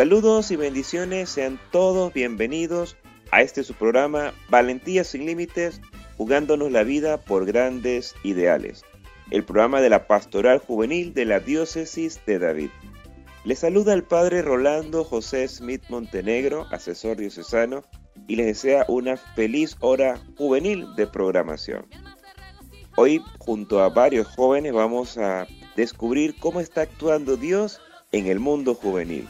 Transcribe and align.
Saludos 0.00 0.50
y 0.50 0.56
bendiciones, 0.56 1.28
sean 1.28 1.60
todos 1.70 2.14
bienvenidos 2.14 2.96
a 3.32 3.42
este 3.42 3.62
su 3.62 3.74
programa 3.74 4.32
Valentía 4.48 5.04
sin 5.04 5.26
Límites, 5.26 5.82
jugándonos 6.16 6.72
la 6.72 6.84
vida 6.84 7.18
por 7.18 7.44
grandes 7.44 8.14
ideales, 8.22 8.82
el 9.30 9.44
programa 9.44 9.82
de 9.82 9.90
la 9.90 10.06
Pastoral 10.06 10.58
Juvenil 10.58 11.12
de 11.12 11.26
la 11.26 11.38
Diócesis 11.38 12.18
de 12.24 12.38
David. 12.38 12.70
Les 13.44 13.58
saluda 13.58 13.92
el 13.92 14.02
Padre 14.02 14.40
Rolando 14.40 15.04
José 15.04 15.46
Smith 15.46 15.82
Montenegro, 15.90 16.66
asesor 16.70 17.18
diocesano, 17.18 17.84
y 18.26 18.36
les 18.36 18.46
desea 18.46 18.86
una 18.88 19.18
feliz 19.18 19.76
hora 19.80 20.18
juvenil 20.38 20.86
de 20.96 21.08
programación. 21.08 21.84
Hoy, 22.96 23.22
junto 23.38 23.82
a 23.82 23.90
varios 23.90 24.28
jóvenes, 24.28 24.72
vamos 24.72 25.18
a 25.18 25.46
descubrir 25.76 26.36
cómo 26.38 26.60
está 26.60 26.80
actuando 26.80 27.36
Dios 27.36 27.82
en 28.12 28.28
el 28.28 28.38
mundo 28.38 28.74
juvenil. 28.74 29.28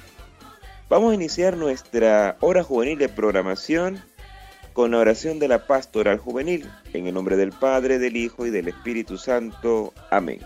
Vamos 0.91 1.13
a 1.13 1.15
iniciar 1.15 1.57
nuestra 1.57 2.37
hora 2.41 2.65
juvenil 2.65 2.99
de 2.99 3.09
programación 3.09 4.03
con 4.73 4.91
la 4.91 4.99
oración 4.99 5.39
de 5.39 5.47
la 5.47 5.69
pastoral 5.69 6.19
juvenil, 6.19 6.69
en 6.93 7.07
el 7.07 7.15
nombre 7.15 7.37
del 7.37 7.53
Padre, 7.53 8.01
del 8.01 8.17
Hijo 8.17 8.45
y 8.45 8.51
del 8.51 8.67
Espíritu 8.67 9.17
Santo. 9.17 9.95
Amén. 10.11 10.41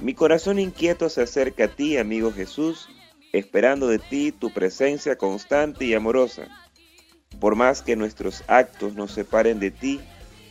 Mi 0.00 0.14
corazón 0.14 0.58
inquieto 0.58 1.08
se 1.08 1.22
acerca 1.22 1.66
a 1.66 1.68
ti, 1.68 1.96
amigo 1.96 2.32
Jesús, 2.32 2.88
esperando 3.32 3.86
de 3.86 4.00
ti 4.00 4.32
tu 4.32 4.52
presencia 4.52 5.14
constante 5.16 5.84
y 5.84 5.94
amorosa. 5.94 6.48
Por 7.38 7.54
más 7.54 7.82
que 7.82 7.94
nuestros 7.94 8.42
actos 8.48 8.94
nos 8.94 9.12
separen 9.12 9.60
de 9.60 9.70
ti, 9.70 10.00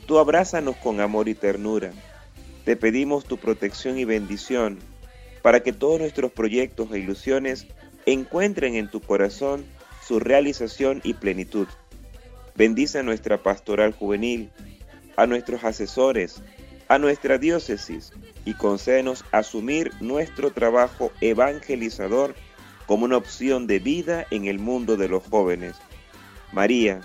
tú 0.07 0.19
abrázanos 0.19 0.77
con 0.77 1.01
amor 1.01 1.27
y 1.27 1.35
ternura. 1.35 1.91
Te 2.63 2.77
pedimos 2.77 3.25
tu 3.25 3.35
protección 3.35 3.99
y 3.99 4.05
bendición 4.05 4.79
para 5.41 5.63
que 5.63 5.73
todos 5.73 5.99
nuestros 5.99 6.31
proyectos 6.31 6.93
e 6.93 6.99
ilusiones 6.99 7.67
encuentren 8.05 8.75
en 8.75 8.89
tu 8.89 9.01
corazón 9.01 9.65
su 10.05 10.19
realización 10.19 11.01
y 11.03 11.13
plenitud. 11.13 11.67
Bendice 12.55 12.99
a 12.99 13.03
nuestra 13.03 13.41
pastoral 13.41 13.93
juvenil, 13.93 14.51
a 15.15 15.25
nuestros 15.25 15.63
asesores, 15.63 16.41
a 16.87 16.99
nuestra 16.99 17.37
diócesis 17.37 18.11
y 18.45 18.53
concédenos 18.53 19.25
asumir 19.31 19.91
nuestro 20.01 20.51
trabajo 20.51 21.11
evangelizador 21.21 22.35
como 22.85 23.05
una 23.05 23.17
opción 23.17 23.67
de 23.67 23.79
vida 23.79 24.25
en 24.29 24.45
el 24.45 24.59
mundo 24.59 24.97
de 24.97 25.07
los 25.07 25.23
jóvenes. 25.23 25.75
María, 26.51 27.01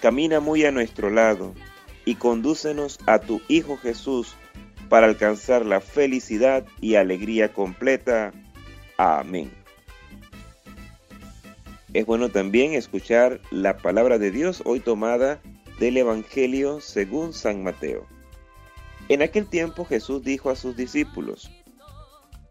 camina 0.00 0.40
muy 0.40 0.64
a 0.64 0.70
nuestro 0.70 1.10
lado 1.10 1.54
y 2.04 2.16
condúcenos 2.16 2.98
a 3.06 3.18
tu 3.18 3.40
Hijo 3.48 3.76
Jesús 3.78 4.36
para 4.88 5.06
alcanzar 5.06 5.64
la 5.64 5.80
felicidad 5.80 6.64
y 6.80 6.96
alegría 6.96 7.52
completa. 7.52 8.32
Amén. 8.98 9.63
Es 11.94 12.06
bueno 12.06 12.28
también 12.28 12.72
escuchar 12.72 13.40
la 13.52 13.76
palabra 13.76 14.18
de 14.18 14.32
Dios 14.32 14.62
hoy 14.64 14.80
tomada 14.80 15.40
del 15.78 15.96
Evangelio 15.96 16.80
según 16.80 17.32
San 17.32 17.62
Mateo. 17.62 18.04
En 19.08 19.22
aquel 19.22 19.46
tiempo 19.46 19.84
Jesús 19.84 20.24
dijo 20.24 20.50
a 20.50 20.56
sus 20.56 20.76
discípulos, 20.76 21.52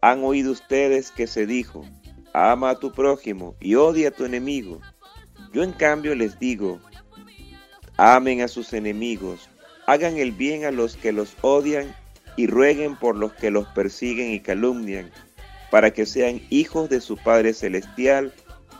Han 0.00 0.24
oído 0.24 0.50
ustedes 0.50 1.10
que 1.10 1.26
se 1.26 1.44
dijo, 1.44 1.84
ama 2.32 2.70
a 2.70 2.78
tu 2.78 2.90
prójimo 2.90 3.54
y 3.60 3.74
odia 3.74 4.08
a 4.08 4.12
tu 4.12 4.24
enemigo. 4.24 4.80
Yo 5.52 5.62
en 5.62 5.72
cambio 5.72 6.14
les 6.14 6.38
digo, 6.38 6.80
amen 7.98 8.40
a 8.40 8.48
sus 8.48 8.72
enemigos, 8.72 9.50
hagan 9.86 10.16
el 10.16 10.32
bien 10.32 10.64
a 10.64 10.70
los 10.70 10.96
que 10.96 11.12
los 11.12 11.36
odian 11.42 11.94
y 12.36 12.46
rueguen 12.46 12.96
por 12.96 13.14
los 13.14 13.34
que 13.34 13.50
los 13.50 13.68
persiguen 13.68 14.30
y 14.30 14.40
calumnian, 14.40 15.10
para 15.70 15.92
que 15.92 16.06
sean 16.06 16.40
hijos 16.48 16.88
de 16.88 17.02
su 17.02 17.18
Padre 17.18 17.52
Celestial, 17.52 18.32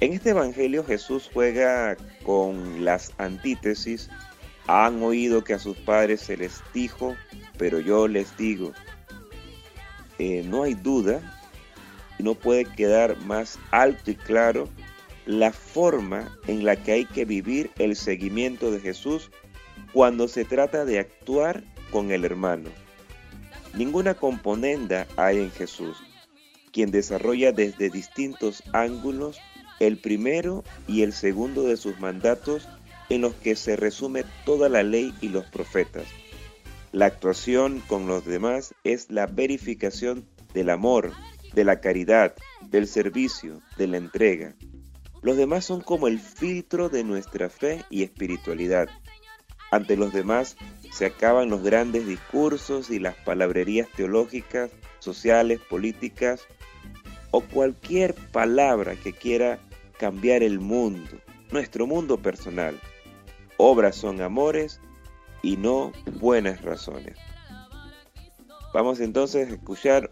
En 0.00 0.14
este 0.14 0.30
Evangelio 0.30 0.82
Jesús 0.82 1.28
juega 1.30 1.94
con 2.22 2.86
las 2.86 3.12
antítesis. 3.18 4.08
Han 4.66 5.02
oído 5.02 5.44
que 5.44 5.52
a 5.52 5.58
sus 5.58 5.76
padres 5.76 6.22
se 6.22 6.38
les 6.38 6.62
dijo, 6.72 7.14
pero 7.58 7.80
yo 7.80 8.08
les 8.08 8.34
digo. 8.38 8.72
Eh, 10.18 10.42
no 10.46 10.62
hay 10.62 10.72
duda, 10.72 11.20
no 12.18 12.34
puede 12.34 12.64
quedar 12.64 13.18
más 13.24 13.58
alto 13.72 14.10
y 14.10 14.14
claro 14.14 14.70
la 15.26 15.52
forma 15.52 16.34
en 16.46 16.64
la 16.64 16.76
que 16.76 16.92
hay 16.92 17.04
que 17.04 17.26
vivir 17.26 17.70
el 17.78 17.94
seguimiento 17.94 18.70
de 18.70 18.80
Jesús 18.80 19.30
cuando 19.92 20.28
se 20.28 20.46
trata 20.46 20.86
de 20.86 20.98
actuar 20.98 21.62
con 21.90 22.10
el 22.10 22.24
hermano. 22.24 22.70
Ninguna 23.74 24.14
componenda 24.14 25.06
hay 25.18 25.40
en 25.40 25.50
Jesús, 25.50 25.98
quien 26.72 26.90
desarrolla 26.90 27.52
desde 27.52 27.90
distintos 27.90 28.62
ángulos 28.72 29.38
el 29.80 29.98
primero 29.98 30.62
y 30.86 31.02
el 31.02 31.12
segundo 31.12 31.64
de 31.64 31.76
sus 31.76 31.98
mandatos 31.98 32.68
en 33.08 33.22
los 33.22 33.34
que 33.34 33.56
se 33.56 33.74
resume 33.74 34.24
toda 34.44 34.68
la 34.68 34.84
ley 34.84 35.12
y 35.20 35.28
los 35.28 35.46
profetas. 35.46 36.04
La 36.92 37.06
actuación 37.06 37.82
con 37.86 38.06
los 38.06 38.24
demás 38.24 38.74
es 38.84 39.10
la 39.10 39.26
verificación 39.26 40.26
del 40.54 40.70
amor, 40.70 41.12
de 41.52 41.64
la 41.64 41.80
caridad, 41.80 42.34
del 42.68 42.86
servicio, 42.86 43.60
de 43.76 43.86
la 43.88 43.96
entrega. 43.96 44.54
Los 45.22 45.36
demás 45.36 45.64
son 45.64 45.80
como 45.80 46.08
el 46.08 46.18
filtro 46.18 46.88
de 46.88 47.04
nuestra 47.04 47.48
fe 47.48 47.84
y 47.90 48.02
espiritualidad. 48.02 48.88
Ante 49.70 49.96
los 49.96 50.12
demás 50.12 50.56
se 50.90 51.06
acaban 51.06 51.48
los 51.48 51.62
grandes 51.62 52.06
discursos 52.06 52.90
y 52.90 52.98
las 52.98 53.14
palabrerías 53.16 53.88
teológicas, 53.96 54.70
sociales, 54.98 55.60
políticas 55.68 56.42
o 57.30 57.40
cualquier 57.42 58.14
palabra 58.14 58.96
que 58.96 59.12
quiera 59.12 59.60
cambiar 60.00 60.42
el 60.42 60.60
mundo, 60.60 61.20
nuestro 61.50 61.86
mundo 61.86 62.16
personal. 62.16 62.80
Obras 63.58 63.96
son 63.96 64.22
amores 64.22 64.80
y 65.42 65.58
no 65.58 65.92
buenas 66.18 66.62
razones. 66.62 67.18
Vamos 68.72 68.98
entonces 69.00 69.50
a 69.50 69.52
escuchar 69.52 70.10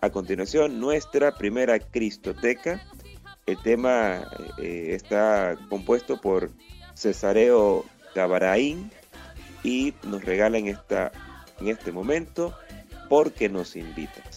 a 0.00 0.08
continuación 0.08 0.80
nuestra 0.80 1.34
primera 1.34 1.78
Cristoteca. 1.78 2.80
El 3.44 3.60
tema 3.62 4.22
eh, 4.56 4.92
está 4.94 5.58
compuesto 5.68 6.18
por 6.18 6.50
Cesareo 6.94 7.84
Gabaraín 8.14 8.90
y 9.62 9.92
nos 10.04 10.24
regala 10.24 10.56
en, 10.56 10.68
esta, 10.68 11.12
en 11.60 11.68
este 11.68 11.92
momento 11.92 12.56
porque 13.10 13.50
nos 13.50 13.76
invitas. 13.76 14.29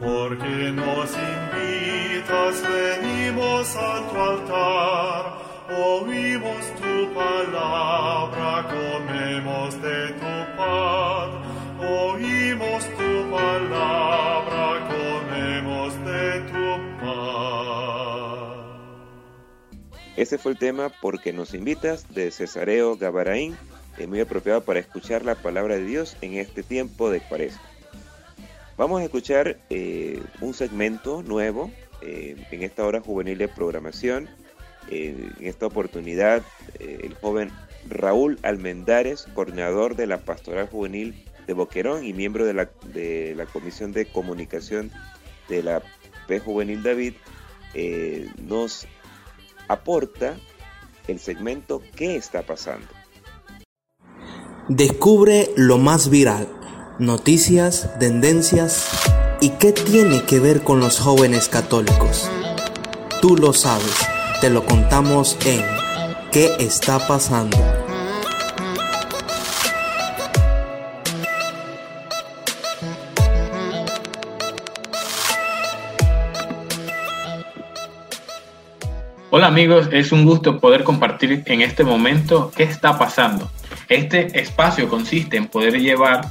Porque 0.00 0.70
nos 0.72 1.10
invitas, 1.10 2.62
venimos 2.62 3.76
a 3.76 4.08
tu 4.08 4.16
altar, 4.16 5.38
oímos 5.76 6.64
tu 6.76 7.14
palabra, 7.14 8.66
comemos 8.68 9.82
de 9.82 10.08
tu 10.12 10.56
paz, 10.56 11.30
oímos 11.80 12.84
tu 12.96 13.30
palabra, 13.30 14.88
comemos 14.88 16.04
de 16.04 16.40
tu 16.52 17.04
paz. 17.04 17.18
Ese 20.16 20.38
fue 20.38 20.52
el 20.52 20.58
tema 20.58 20.90
Porque 21.00 21.32
nos 21.32 21.54
invitas 21.54 22.14
de 22.14 22.30
Cesareo 22.30 22.96
Gabaraín, 22.96 23.56
es 23.98 24.06
muy 24.06 24.20
apropiado 24.20 24.60
para 24.62 24.78
escuchar 24.78 25.24
la 25.24 25.34
palabra 25.34 25.74
de 25.74 25.84
Dios 25.84 26.16
en 26.20 26.34
este 26.34 26.62
tiempo 26.62 27.10
de 27.10 27.20
cuaresma. 27.20 27.67
Vamos 28.78 29.00
a 29.00 29.04
escuchar 29.04 29.58
eh, 29.70 30.22
un 30.40 30.54
segmento 30.54 31.24
nuevo 31.24 31.72
eh, 32.00 32.36
en 32.52 32.62
esta 32.62 32.86
hora 32.86 33.00
juvenil 33.00 33.36
de 33.36 33.48
programación. 33.48 34.28
Eh, 34.88 35.32
en 35.40 35.46
esta 35.48 35.66
oportunidad, 35.66 36.44
el 36.78 37.12
joven 37.16 37.50
Raúl 37.88 38.38
Almendares, 38.44 39.26
coordinador 39.34 39.96
de 39.96 40.06
la 40.06 40.18
Pastoral 40.18 40.68
Juvenil 40.68 41.24
de 41.48 41.54
Boquerón 41.54 42.04
y 42.04 42.12
miembro 42.12 42.46
de 42.46 42.54
la, 42.54 42.70
de 42.94 43.34
la 43.34 43.46
Comisión 43.46 43.90
de 43.90 44.06
Comunicación 44.06 44.92
de 45.48 45.64
la 45.64 45.82
P 46.28 46.38
Juvenil 46.38 46.84
David, 46.84 47.14
nos 48.40 48.86
aporta 49.66 50.36
el 51.08 51.18
segmento 51.18 51.82
¿Qué 51.96 52.14
está 52.14 52.42
pasando? 52.42 52.86
Descubre 54.68 55.50
lo 55.56 55.78
más 55.78 56.10
viral 56.10 56.57
Noticias, 56.98 57.88
tendencias 58.00 58.88
¿Y 59.40 59.50
qué 59.50 59.70
tiene 59.70 60.24
que 60.24 60.40
ver 60.40 60.62
con 60.62 60.80
los 60.80 60.98
jóvenes 60.98 61.48
católicos? 61.48 62.28
Tú 63.22 63.36
lo 63.36 63.52
sabes, 63.52 64.04
te 64.40 64.50
lo 64.50 64.66
contamos 64.66 65.38
en 65.46 65.62
¿Qué 66.32 66.56
está 66.58 66.98
pasando? 67.06 67.56
Hola 79.30 79.46
amigos, 79.46 79.88
es 79.92 80.10
un 80.10 80.24
gusto 80.24 80.58
poder 80.58 80.82
compartir 80.82 81.44
en 81.46 81.62
este 81.62 81.84
momento 81.84 82.50
qué 82.56 82.64
está 82.64 82.98
pasando. 82.98 83.48
Este 83.88 84.40
espacio 84.40 84.88
consiste 84.88 85.36
en 85.36 85.46
poder 85.46 85.78
llevar 85.80 86.22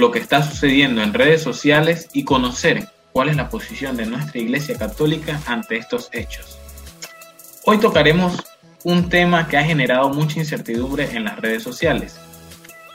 lo 0.00 0.10
que 0.10 0.18
está 0.18 0.42
sucediendo 0.42 1.02
en 1.02 1.12
redes 1.12 1.42
sociales 1.42 2.08
y 2.14 2.24
conocer 2.24 2.88
cuál 3.12 3.28
es 3.28 3.36
la 3.36 3.50
posición 3.50 3.98
de 3.98 4.06
nuestra 4.06 4.40
Iglesia 4.40 4.78
Católica 4.78 5.38
ante 5.46 5.76
estos 5.76 6.08
hechos. 6.12 6.58
Hoy 7.66 7.78
tocaremos 7.78 8.42
un 8.82 9.10
tema 9.10 9.46
que 9.46 9.58
ha 9.58 9.62
generado 9.62 10.08
mucha 10.08 10.38
incertidumbre 10.38 11.14
en 11.14 11.24
las 11.24 11.38
redes 11.38 11.62
sociales 11.62 12.18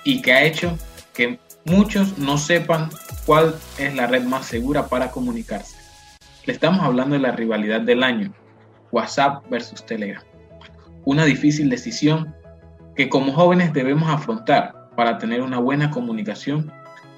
y 0.03 0.23
que 0.23 0.33
ha 0.33 0.43
hecho 0.43 0.79
que 1.13 1.39
muchos 1.63 2.17
no 2.17 2.39
sepan 2.39 2.89
cuál 3.27 3.55
es 3.77 3.93
la 3.93 4.07
red 4.07 4.23
más 4.23 4.47
segura 4.47 4.87
para 4.87 5.11
comunicarse. 5.11 5.77
Le 6.45 6.53
estamos 6.53 6.81
hablando 6.81 7.13
de 7.13 7.21
la 7.21 7.33
rivalidad 7.33 7.81
del 7.81 8.01
año, 8.01 8.33
WhatsApp 8.91 9.47
versus 9.51 9.85
Telegram. 9.85 10.23
Una 11.03 11.23
difícil 11.23 11.69
decisión 11.69 12.33
que 12.95 13.09
como 13.09 13.31
jóvenes 13.31 13.73
debemos 13.73 14.09
afrontar 14.09 14.89
para 14.95 15.19
tener 15.19 15.43
una 15.43 15.59
buena 15.59 15.91
comunicación 15.91 16.71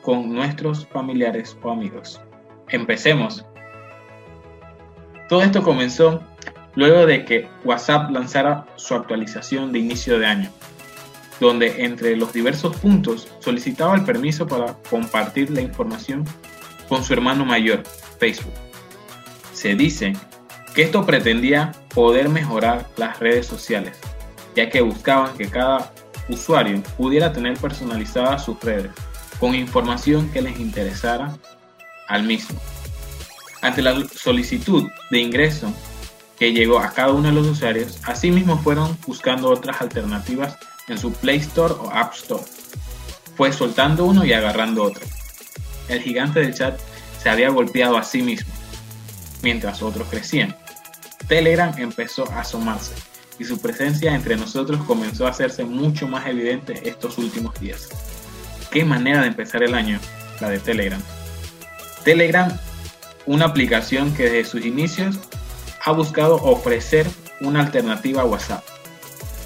con 0.07 0.33
nuestros 0.33 0.88
familiares 0.88 1.57
o 1.62 1.69
amigos. 1.69 2.21
Empecemos. 2.69 3.44
Todo 5.27 5.42
esto 5.42 5.62
comenzó 5.62 6.24
luego 6.75 7.06
de 7.06 7.25
que 7.25 7.50
WhatsApp 7.65 8.09
lanzara 8.12 8.65
su 8.77 8.95
actualización 8.95 9.74
de 9.74 9.80
inicio 9.80 10.18
de 10.18 10.25
año, 10.25 10.50
donde 11.42 11.83
entre 11.83 12.15
los 12.15 12.31
diversos 12.31 12.77
puntos 12.77 13.27
solicitaba 13.39 13.95
el 13.95 14.06
permiso 14.06 14.48
para 14.48 14.77
compartir 14.89 15.51
la 15.51 15.59
información 15.59 16.24
con 16.88 17.03
su 17.03 17.12
hermano 17.12 17.44
mayor, 17.44 17.83
Facebook. 18.18 18.53
Se 19.51 19.75
dice 19.75 20.13
que 20.74 20.83
esto 20.83 21.06
pretendía 21.06 21.74
poder 21.94 22.30
mejorar 22.30 22.88
las 22.95 23.19
redes 23.19 23.45
sociales, 23.45 24.00
ya 24.56 24.69
que 24.69 24.80
buscaban 24.80 25.38
que 25.38 25.50
cada 25.50 25.92
usuario 26.30 26.81
pudiera 26.95 27.33
tener 27.33 27.57
personalizadas 27.57 28.45
sus 28.45 28.57
redes 28.62 28.92
con 29.39 29.56
información 29.56 30.30
que 30.30 30.42
les 30.42 30.60
interesara 30.60 31.38
al 32.07 32.24
mismo. 32.24 32.60
Ante 33.62 33.81
la 33.81 33.95
solicitud 34.16 34.88
de 35.10 35.19
ingreso 35.19 35.74
que 36.38 36.54
llegó 36.54 36.80
a 36.80 36.92
cada 36.92 37.12
uno 37.12 37.30
de 37.30 37.34
los 37.34 37.48
usuarios, 37.48 38.00
asimismo 38.04 38.57
fueron 38.60 38.98
buscando 39.06 39.50
otras 39.50 39.81
alternativas 39.81 40.57
en 40.88 40.98
su 40.98 41.12
Play 41.12 41.38
Store 41.38 41.74
o 41.74 41.89
App 41.92 42.13
Store. 42.13 42.44
Fue 43.36 43.51
soltando 43.51 44.06
uno 44.06 44.24
y 44.24 44.34
agarrando 44.34 44.84
otro. 44.84 45.06
El 45.89 46.01
gigante 46.01 46.39
del 46.39 46.54
chat 46.54 46.80
se 47.22 47.30
había 47.30 47.50
golpeado 47.50 47.98
a 47.98 48.04
sí 48.04 48.22
mismo, 48.22 48.51
mientras 49.42 49.81
otros 49.81 50.07
crecían. 50.10 50.56
Telegram 51.28 51.74
empezó 51.78 52.30
a 52.31 52.42
asomarse 52.42 52.94
y 53.39 53.44
su 53.44 53.60
presencia 53.60 54.16
entre 54.16 54.36
nosotros 54.36 54.84
comenzó 54.86 55.28
a 55.28 55.31
hacerse 55.31 55.63
mucho 55.63 56.07
más 56.07 56.25
evidente 56.28 56.88
estos 56.88 57.18
últimos 57.18 57.60
días. 57.60 57.89
Qué 58.77 58.85
manera 58.85 59.21
de 59.21 59.29
empezar 59.29 59.63
el 59.63 59.74
año, 59.74 60.00
la 60.39 60.51
de 60.51 60.59
Telegram. 60.59 61.01
Telegram, 62.03 62.56
una 63.25 63.45
aplicación 63.45 64.13
que 64.13 64.25
desde 64.25 64.45
sus 64.45 64.63
inicios 64.63 65.19
ha 65.83 65.91
buscado 65.94 66.35
ofrecer 66.35 67.07
una 67.41 67.62
alternativa 67.62 68.21
a 68.21 68.25
WhatsApp. 68.25 68.63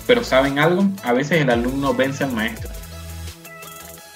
Pero 0.06 0.26
¿saben 0.26 0.60
algo? 0.60 0.84
A 1.06 1.14
veces 1.14 1.40
el 1.40 1.50
alumno 1.50 1.94
vence 1.94 2.26
al 2.26 2.34
maestro. 2.34 2.72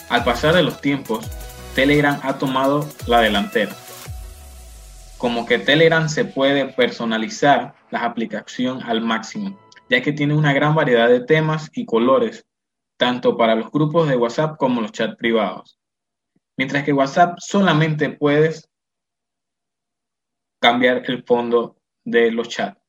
Al 0.10 0.26
pasar 0.26 0.54
de 0.54 0.64
los 0.64 0.82
tiempos, 0.82 1.32
Telegram 1.76 2.20
ha 2.22 2.38
tomado 2.38 2.86
la 3.08 3.22
delantera 3.22 3.74
como 5.18 5.46
que 5.46 5.60
Telegram 5.60 6.10
se 6.10 6.26
puede 6.26 6.66
personalizar 6.66 7.74
la 7.90 8.04
aplicación 8.04 8.84
al 8.84 9.00
máximo, 9.00 9.58
ya 9.90 10.02
que 10.02 10.12
tiene 10.12 10.36
una 10.36 10.52
gran 10.52 10.76
variedad 10.76 11.08
de 11.08 11.22
temas 11.22 11.72
y 11.74 11.86
colores, 11.86 12.46
tanto 12.98 13.38
para 13.38 13.56
los 13.56 13.72
grupos 13.72 14.08
de 14.08 14.16
WhatsApp 14.16 14.58
como 14.58 14.82
los 14.82 14.92
chats 14.92 15.16
privados. 15.16 15.80
Mientras 16.58 16.84
que 16.84 16.94
WhatsApp 16.94 17.38
solamente 17.40 18.10
puedes 18.10 18.70
cambiar 20.62 21.04
el 21.06 21.24
fondo 21.24 21.78
de 22.04 22.32
los 22.32 22.50
chats. 22.50 22.82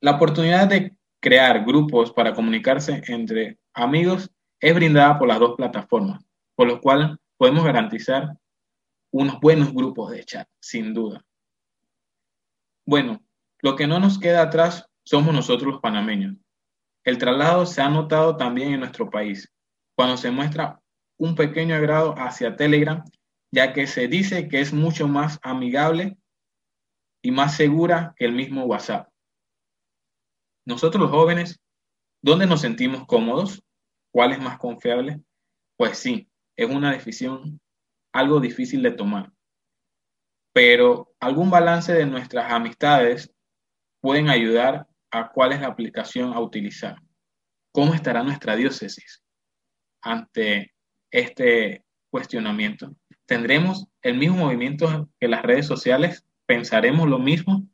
La 0.00 0.12
oportunidad 0.12 0.68
de 0.68 0.96
crear 1.20 1.64
grupos 1.64 2.12
para 2.12 2.34
comunicarse 2.34 3.02
entre 3.08 3.58
amigos 3.72 4.30
es 4.60 4.74
brindada 4.74 5.18
por 5.18 5.28
las 5.28 5.38
dos 5.38 5.56
plataformas, 5.56 6.24
por 6.54 6.66
lo 6.66 6.80
cual 6.80 7.18
podemos 7.36 7.64
garantizar 7.64 8.36
unos 9.10 9.38
buenos 9.40 9.72
grupos 9.72 10.10
de 10.10 10.24
chat, 10.24 10.48
sin 10.60 10.92
duda. 10.92 11.24
Bueno, 12.86 13.22
lo 13.60 13.76
que 13.76 13.86
no 13.86 13.98
nos 14.00 14.18
queda 14.18 14.42
atrás 14.42 14.86
somos 15.04 15.34
nosotros 15.34 15.74
los 15.74 15.80
panameños. 15.80 16.36
El 17.04 17.18
traslado 17.18 17.66
se 17.66 17.82
ha 17.82 17.88
notado 17.90 18.36
también 18.36 18.72
en 18.72 18.80
nuestro 18.80 19.10
país, 19.10 19.52
cuando 19.94 20.16
se 20.16 20.30
muestra 20.30 20.80
un 21.18 21.34
pequeño 21.34 21.74
agrado 21.74 22.14
hacia 22.16 22.56
Telegram, 22.56 23.04
ya 23.52 23.72
que 23.72 23.86
se 23.86 24.08
dice 24.08 24.48
que 24.48 24.60
es 24.60 24.72
mucho 24.72 25.06
más 25.06 25.38
amigable 25.42 26.16
y 27.22 27.30
más 27.30 27.56
segura 27.56 28.14
que 28.16 28.24
el 28.24 28.32
mismo 28.32 28.64
WhatsApp. 28.64 29.08
Nosotros 30.66 31.02
los 31.02 31.10
jóvenes, 31.10 31.60
¿dónde 32.22 32.46
nos 32.46 32.62
sentimos 32.62 33.06
cómodos? 33.06 33.62
¿Cuál 34.10 34.32
es 34.32 34.40
más 34.40 34.58
confiable? 34.58 35.22
Pues 35.76 35.98
sí, 35.98 36.30
es 36.56 36.70
una 36.70 36.92
decisión 36.92 37.60
algo 38.12 38.40
difícil 38.40 38.82
de 38.82 38.92
tomar. 38.92 39.32
Pero 40.54 41.14
algún 41.20 41.50
balance 41.50 41.92
de 41.92 42.06
nuestras 42.06 42.50
amistades 42.50 43.34
pueden 44.00 44.30
ayudar 44.30 44.86
a 45.14 45.30
cuál 45.30 45.52
es 45.52 45.60
la 45.60 45.68
aplicación 45.68 46.32
a 46.32 46.40
utilizar. 46.40 46.96
¿Cómo 47.72 47.94
estará 47.94 48.22
nuestra 48.22 48.56
diócesis 48.56 49.22
ante 50.02 50.74
este 51.10 51.84
cuestionamiento? 52.10 52.94
¿Tendremos 53.26 53.86
el 54.02 54.18
mismo 54.18 54.36
movimiento 54.36 55.08
que 55.18 55.28
las 55.28 55.42
redes 55.42 55.66
sociales? 55.66 56.26
¿Pensaremos 56.46 57.08
lo 57.08 57.18
mismo? 57.18 57.66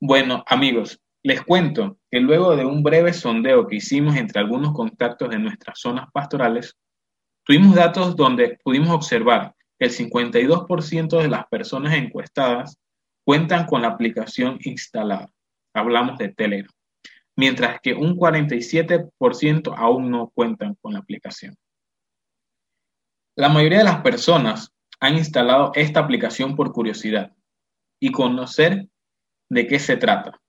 Bueno, 0.00 0.44
amigos, 0.46 1.00
les 1.22 1.42
cuento 1.42 1.98
que 2.10 2.20
luego 2.20 2.56
de 2.56 2.64
un 2.64 2.82
breve 2.82 3.12
sondeo 3.12 3.66
que 3.66 3.76
hicimos 3.76 4.16
entre 4.16 4.40
algunos 4.40 4.72
contactos 4.72 5.30
de 5.30 5.38
nuestras 5.38 5.78
zonas 5.78 6.08
pastorales, 6.12 6.76
Tuvimos 7.44 7.74
datos 7.74 8.14
donde 8.14 8.58
pudimos 8.62 8.90
observar 8.90 9.54
que 9.78 9.86
el 9.86 9.90
52% 9.90 11.20
de 11.20 11.28
las 11.28 11.46
personas 11.48 11.94
encuestadas 11.94 12.78
cuentan 13.24 13.66
con 13.66 13.82
la 13.82 13.88
aplicación 13.88 14.58
instalada. 14.62 15.28
Hablamos 15.74 16.18
de 16.18 16.28
Telegram. 16.30 16.72
Mientras 17.36 17.80
que 17.80 17.94
un 17.94 18.16
47% 18.16 19.74
aún 19.76 20.10
no 20.10 20.30
cuentan 20.34 20.76
con 20.80 20.92
la 20.92 20.98
aplicación. 20.98 21.56
La 23.36 23.48
mayoría 23.48 23.78
de 23.78 23.84
las 23.84 24.02
personas 24.02 24.72
han 25.00 25.16
instalado 25.16 25.72
esta 25.74 26.00
aplicación 26.00 26.54
por 26.54 26.72
curiosidad 26.72 27.32
y 27.98 28.12
conocer 28.12 28.88
de 29.48 29.66
qué 29.66 29.78
se 29.78 29.96
trata. 29.96 30.40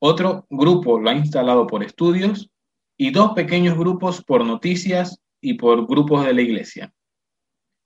Otro 0.00 0.46
grupo 0.48 1.00
lo 1.00 1.10
ha 1.10 1.14
instalado 1.14 1.66
por 1.66 1.82
estudios 1.82 2.50
y 2.96 3.10
dos 3.10 3.32
pequeños 3.32 3.76
grupos 3.76 4.22
por 4.24 4.44
noticias 4.44 5.20
y 5.40 5.54
por 5.54 5.86
grupos 5.86 6.24
de 6.24 6.34
la 6.34 6.42
iglesia. 6.42 6.92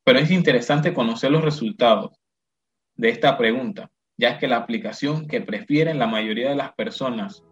Pero 0.04 0.18
es 0.18 0.30
interesante 0.30 0.92
conocer 0.92 1.30
los 1.30 1.42
resultados 1.42 2.18
de 2.96 3.08
esta 3.08 3.38
pregunta, 3.38 3.90
ya 4.22 4.38
que 4.38 4.46
la 4.46 4.58
aplicación 4.58 5.26
que 5.26 5.40
prefieren 5.40 5.98
la 5.98 6.06
mayoría 6.06 6.50
de 6.50 6.54
las 6.54 6.72
personas 6.74 7.42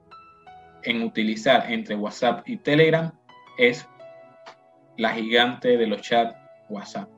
en 0.85 1.03
utilizar 1.03 1.69
entre 1.69 1.97
WhatsApp 1.97 2.49
y 2.49 2.59
Telegram 2.59 3.11
es 3.59 3.89
la 4.97 5.11
gigante 5.11 5.77
de 5.77 5.89
los 5.89 6.01
chats 6.01 6.37
WhatsApp. 6.69 7.11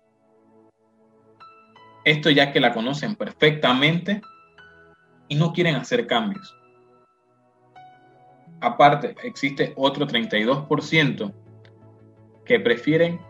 Esto 2.06 2.30
ya 2.30 2.50
que 2.50 2.60
la 2.60 2.72
conocen 2.72 3.14
perfectamente 3.14 4.22
y 5.28 5.34
no 5.34 5.52
quieren 5.52 5.74
hacer 5.74 6.06
cambios. 6.06 6.56
Aparte, 8.62 9.14
existe 9.22 9.74
otro 9.76 10.06
32% 10.06 11.30
que 12.46 12.58
prefieren 12.58 13.20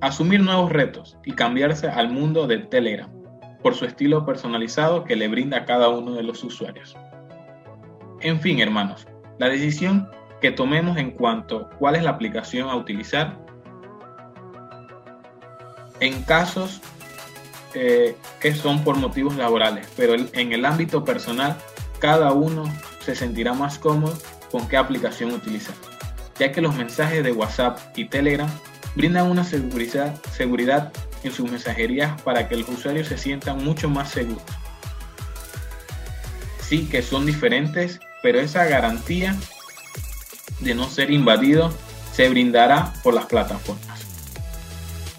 asumir 0.00 0.40
nuevos 0.40 0.72
retos 0.72 1.16
y 1.24 1.34
cambiarse 1.34 1.86
al 1.86 2.10
mundo 2.10 2.48
de 2.48 2.58
Telegram 2.58 3.19
por 3.62 3.74
su 3.74 3.84
estilo 3.84 4.24
personalizado 4.24 5.04
que 5.04 5.16
le 5.16 5.28
brinda 5.28 5.58
a 5.58 5.64
cada 5.64 5.88
uno 5.88 6.12
de 6.12 6.22
los 6.22 6.42
usuarios. 6.42 6.96
En 8.20 8.40
fin, 8.40 8.60
hermanos, 8.60 9.06
la 9.38 9.48
decisión 9.48 10.08
que 10.40 10.50
tomemos 10.50 10.96
en 10.96 11.10
cuanto 11.10 11.58
a 11.58 11.70
cuál 11.78 11.96
es 11.96 12.02
la 12.02 12.10
aplicación 12.10 12.68
a 12.68 12.76
utilizar 12.76 13.38
en 16.00 16.22
casos 16.22 16.80
eh, 17.74 18.16
que 18.40 18.54
son 18.54 18.82
por 18.82 18.96
motivos 18.96 19.36
laborales, 19.36 19.86
pero 19.96 20.14
en 20.14 20.52
el 20.52 20.64
ámbito 20.64 21.04
personal 21.04 21.56
cada 21.98 22.32
uno 22.32 22.64
se 23.00 23.14
sentirá 23.14 23.52
más 23.52 23.78
cómodo 23.78 24.16
con 24.50 24.66
qué 24.66 24.76
aplicación 24.76 25.32
utilizar, 25.32 25.74
ya 26.38 26.50
que 26.50 26.60
los 26.60 26.74
mensajes 26.74 27.22
de 27.22 27.32
WhatsApp 27.32 27.78
y 27.96 28.06
Telegram 28.06 28.48
brindan 28.96 29.30
una 29.30 29.44
seguridad, 29.44 30.14
seguridad 30.32 30.92
en 31.22 31.32
sus 31.32 31.50
mensajerías 31.50 32.20
para 32.22 32.48
que 32.48 32.56
los 32.56 32.68
usuarios 32.68 33.08
se 33.08 33.18
sientan 33.18 33.64
mucho 33.64 33.88
más 33.88 34.10
seguros. 34.10 34.42
Sí 36.66 36.86
que 36.86 37.02
son 37.02 37.26
diferentes, 37.26 38.00
pero 38.22 38.40
esa 38.40 38.64
garantía 38.64 39.36
de 40.60 40.74
no 40.74 40.88
ser 40.88 41.10
invadido 41.10 41.72
se 42.12 42.28
brindará 42.28 42.92
por 43.02 43.14
las 43.14 43.26
plataformas. 43.26 44.00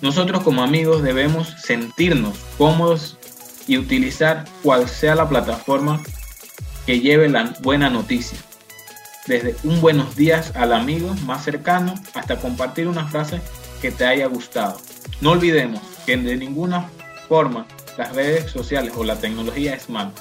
Nosotros 0.01 0.43
como 0.43 0.63
amigos 0.63 1.03
debemos 1.03 1.49
sentirnos 1.61 2.37
cómodos 2.57 3.17
y 3.67 3.77
utilizar 3.77 4.45
cual 4.63 4.89
sea 4.89 5.15
la 5.15 5.29
plataforma 5.29 6.01
que 6.85 6.99
lleve 6.99 7.29
la 7.29 7.53
buena 7.61 7.89
noticia. 7.89 8.37
Desde 9.27 9.55
un 9.63 9.81
buenos 9.81 10.15
días 10.15 10.51
al 10.55 10.73
amigo 10.73 11.13
más 11.25 11.43
cercano 11.43 11.93
hasta 12.15 12.37
compartir 12.37 12.87
una 12.87 13.07
frase 13.07 13.39
que 13.81 13.91
te 13.91 14.05
haya 14.05 14.25
gustado. 14.25 14.81
No 15.21 15.31
olvidemos 15.31 15.81
que 16.05 16.17
de 16.17 16.37
ninguna 16.37 16.89
forma 17.27 17.65
las 17.97 18.15
redes 18.15 18.51
sociales 18.51 18.93
o 18.95 19.03
la 19.03 19.17
tecnología 19.17 19.75
es 19.75 19.89
malo. 19.89 20.11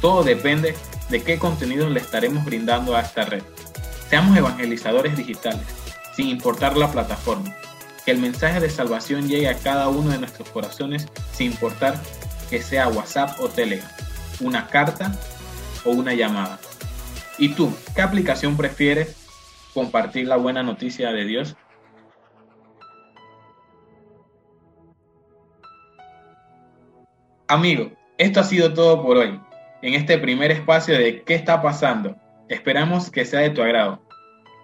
Todo 0.00 0.22
depende 0.22 0.74
de 1.08 1.22
qué 1.22 1.38
contenido 1.38 1.88
le 1.88 2.00
estaremos 2.00 2.44
brindando 2.44 2.96
a 2.96 3.00
esta 3.00 3.24
red. 3.24 3.42
Seamos 4.08 4.36
evangelizadores 4.36 5.16
digitales, 5.16 5.66
sin 6.14 6.28
importar 6.28 6.76
la 6.76 6.90
plataforma. 6.90 7.54
Que 8.04 8.12
el 8.12 8.18
mensaje 8.18 8.60
de 8.60 8.70
salvación 8.70 9.28
llegue 9.28 9.48
a 9.48 9.58
cada 9.58 9.88
uno 9.88 10.10
de 10.10 10.18
nuestros 10.18 10.48
corazones, 10.50 11.06
sin 11.32 11.52
importar 11.52 12.00
que 12.48 12.62
sea 12.62 12.88
WhatsApp 12.88 13.38
o 13.40 13.48
Telegram, 13.48 13.90
una 14.40 14.68
carta 14.68 15.12
o 15.84 15.90
una 15.90 16.14
llamada. 16.14 16.58
¿Y 17.36 17.50
tú, 17.50 17.72
qué 17.94 18.02
aplicación 18.02 18.56
prefieres 18.56 19.14
compartir 19.74 20.26
la 20.26 20.36
buena 20.36 20.62
noticia 20.62 21.12
de 21.12 21.24
Dios? 21.24 21.56
Amigo, 27.50 27.90
esto 28.18 28.40
ha 28.40 28.44
sido 28.44 28.74
todo 28.74 29.02
por 29.02 29.16
hoy, 29.16 29.40
en 29.80 29.94
este 29.94 30.18
primer 30.18 30.50
espacio 30.50 30.98
de 30.98 31.22
¿Qué 31.22 31.34
está 31.34 31.62
pasando? 31.62 32.14
Esperamos 32.50 33.10
que 33.10 33.24
sea 33.24 33.40
de 33.40 33.48
tu 33.48 33.62
agrado. 33.62 34.06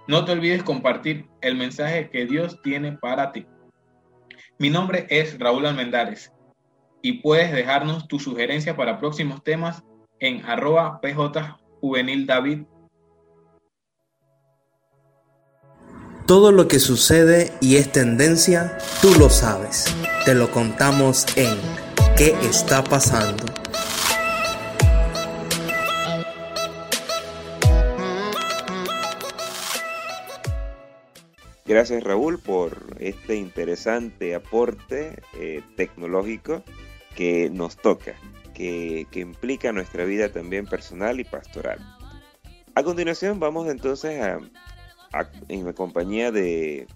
No 0.06 0.26
te 0.26 0.32
olvides 0.32 0.62
compartir 0.62 1.26
el 1.40 1.56
mensaje 1.56 2.10
que 2.10 2.26
Dios 2.26 2.60
tiene 2.62 2.92
para 2.92 3.32
ti. 3.32 3.46
Mi 4.58 4.68
nombre 4.68 5.06
es 5.08 5.38
Raúl 5.38 5.64
Almendares 5.64 6.30
y 7.00 7.22
puedes 7.22 7.52
dejarnos 7.52 8.06
tu 8.06 8.18
sugerencia 8.18 8.76
para 8.76 9.00
próximos 9.00 9.42
temas 9.42 9.82
en 10.20 10.44
arroba 10.44 11.00
pjjuvenildavid. 11.00 12.64
Todo 16.26 16.52
lo 16.52 16.68
que 16.68 16.80
sucede 16.80 17.50
y 17.62 17.76
es 17.76 17.90
tendencia, 17.90 18.76
tú 19.00 19.14
lo 19.18 19.30
sabes. 19.30 19.86
Te 20.26 20.34
lo 20.34 20.50
contamos 20.50 21.26
en 21.36 21.58
¿Qué 22.16 22.30
está 22.42 22.84
pasando? 22.84 23.44
Gracias 31.66 32.04
Raúl 32.04 32.38
por 32.38 32.96
este 33.00 33.36
interesante 33.36 34.34
aporte 34.34 35.22
eh, 35.36 35.62
tecnológico 35.76 36.62
que 37.16 37.50
nos 37.50 37.76
toca 37.76 38.14
que, 38.54 39.06
implica 39.14 39.72
nuestra 39.72 40.04
vida 40.04 40.28
también 40.30 40.66
personal 40.66 41.20
y 41.20 41.24
pastoral. 41.24 41.78
A 42.74 42.82
continuación 42.82 43.40
vamos 43.40 43.68
entonces 43.68 44.20
a, 44.22 44.38
en 45.48 45.64
la 45.64 45.72
compañía 45.72 46.30
de, 46.30 46.86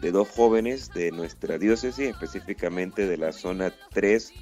dos 0.00 0.28
jóvenes 0.30 0.90
de 0.92 1.12
nuestra 1.12 1.58
diócesis, 1.58 2.08
específicamente 2.08 3.06
de 3.06 3.16
la 3.16 3.32
zona 3.32 3.72
3, 3.92 4.32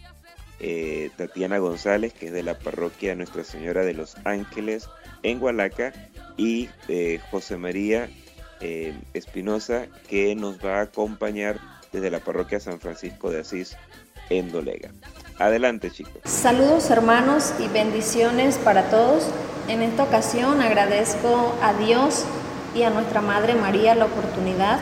eh, 0.61 1.11
Tatiana 1.17 1.59
González, 1.59 2.13
que 2.13 2.27
es 2.27 2.33
de 2.33 2.43
la 2.43 2.59
parroquia 2.59 3.15
Nuestra 3.15 3.45
Señora 3.45 3.83
de 3.83 3.95
los 3.95 4.17
Ángeles 4.25 4.89
en 5.23 5.43
Hualaca, 5.43 5.93
y 6.37 6.69
eh, 6.89 7.21
José 7.31 7.57
María 7.57 8.09
eh, 8.61 8.95
Espinosa, 9.15 9.87
que 10.09 10.35
nos 10.35 10.65
va 10.65 10.79
a 10.79 10.83
acompañar 10.83 11.59
desde 11.93 12.11
la 12.11 12.21
parroquia 12.21 12.61
San 12.61 12.81
Francisco 12.81 13.31
de 13.31 13.41
Asís 13.41 13.77
en 14.29 14.53
Dolega. 14.53 14.91
Adelante 15.39 15.91
chicos. 15.91 16.23
Saludos 16.25 16.91
hermanos 16.91 17.55
y 17.59 17.69
bendiciones 17.69 18.59
para 18.59 18.91
todos. 18.91 19.27
En 19.69 19.83
esta 19.83 20.05
ocasión 20.05 20.61
agradezco 20.61 21.55
a 21.63 21.73
Dios 21.75 22.25
y 22.75 22.83
a 22.83 22.91
nuestra 22.91 23.21
Madre 23.21 23.55
María 23.55 23.95
la 23.95 24.07
oportunidad. 24.07 24.79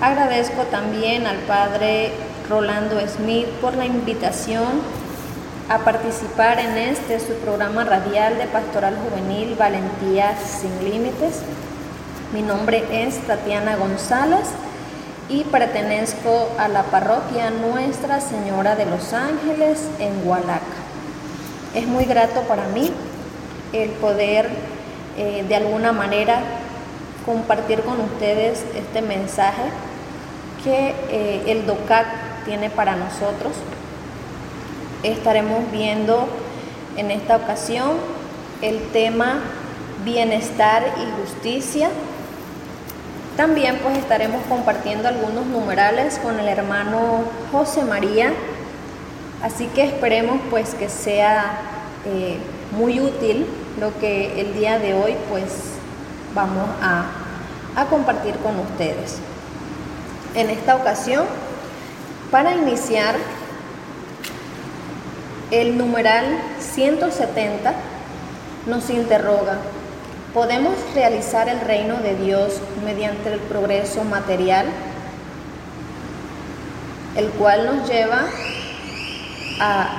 Agradezco 0.00 0.62
también 0.64 1.26
al 1.26 1.38
Padre 1.38 2.12
Rolando 2.48 3.00
Smith 3.08 3.46
por 3.62 3.74
la 3.74 3.86
invitación 3.86 4.82
a 5.70 5.78
participar 5.78 6.58
en 6.58 6.76
este 6.76 7.18
su 7.18 7.32
programa 7.42 7.84
radial 7.84 8.36
de 8.36 8.44
Pastoral 8.44 8.94
Juvenil 8.98 9.54
Valentía 9.54 10.36
sin 10.36 10.84
Límites. 10.84 11.40
Mi 12.34 12.42
nombre 12.42 12.84
es 12.90 13.18
Tatiana 13.26 13.76
González 13.76 14.46
y 15.30 15.44
pertenezco 15.44 16.50
a 16.58 16.68
la 16.68 16.82
parroquia 16.82 17.50
Nuestra 17.50 18.20
Señora 18.20 18.76
de 18.76 18.84
los 18.84 19.14
Ángeles 19.14 19.80
en 19.98 20.28
Hualaca. 20.28 20.60
Es 21.74 21.86
muy 21.86 22.04
grato 22.04 22.42
para 22.42 22.66
mí 22.68 22.92
el 23.72 23.88
poder 23.90 24.50
eh, 25.16 25.46
de 25.48 25.56
alguna 25.56 25.92
manera 25.92 26.40
compartir 27.24 27.80
con 27.80 28.02
ustedes 28.02 28.66
este 28.76 29.00
mensaje 29.00 29.62
que 30.62 30.94
eh, 31.08 31.42
el 31.46 31.66
DOCAC 31.66 32.23
tiene 32.44 32.70
para 32.70 32.96
nosotros. 32.96 33.52
Estaremos 35.02 35.70
viendo 35.70 36.28
en 36.96 37.10
esta 37.10 37.36
ocasión 37.36 37.92
el 38.62 38.80
tema 38.92 39.40
bienestar 40.04 40.82
y 40.98 41.20
justicia 41.22 41.90
también 43.36 43.80
pues 43.82 43.98
estaremos 43.98 44.42
compartiendo 44.48 45.08
algunos 45.08 45.46
numerales 45.46 46.20
con 46.20 46.38
el 46.38 46.46
hermano 46.46 47.24
José 47.50 47.82
María, 47.82 48.32
así 49.42 49.66
que 49.66 49.82
esperemos 49.82 50.38
pues 50.50 50.74
que 50.74 50.88
sea 50.88 51.58
eh, 52.06 52.38
muy 52.70 53.00
útil 53.00 53.46
lo 53.80 53.98
que 53.98 54.40
el 54.40 54.54
día 54.54 54.78
de 54.78 54.94
hoy 54.94 55.16
pues 55.28 55.46
vamos 56.32 56.68
a, 56.80 57.06
a 57.74 57.86
compartir 57.86 58.36
con 58.36 58.56
ustedes. 58.60 59.16
En 60.36 60.48
esta 60.48 60.76
ocasión, 60.76 61.24
para 62.34 62.52
iniciar, 62.52 63.14
el 65.52 65.78
numeral 65.78 66.36
170 66.58 67.72
nos 68.66 68.90
interroga, 68.90 69.58
¿Podemos 70.34 70.74
realizar 70.96 71.48
el 71.48 71.60
reino 71.60 71.98
de 71.98 72.16
Dios 72.16 72.54
mediante 72.84 73.32
el 73.32 73.38
progreso 73.38 74.02
material, 74.02 74.66
el 77.14 77.28
cual 77.28 77.66
nos 77.66 77.88
lleva 77.88 78.24
a 79.60 79.90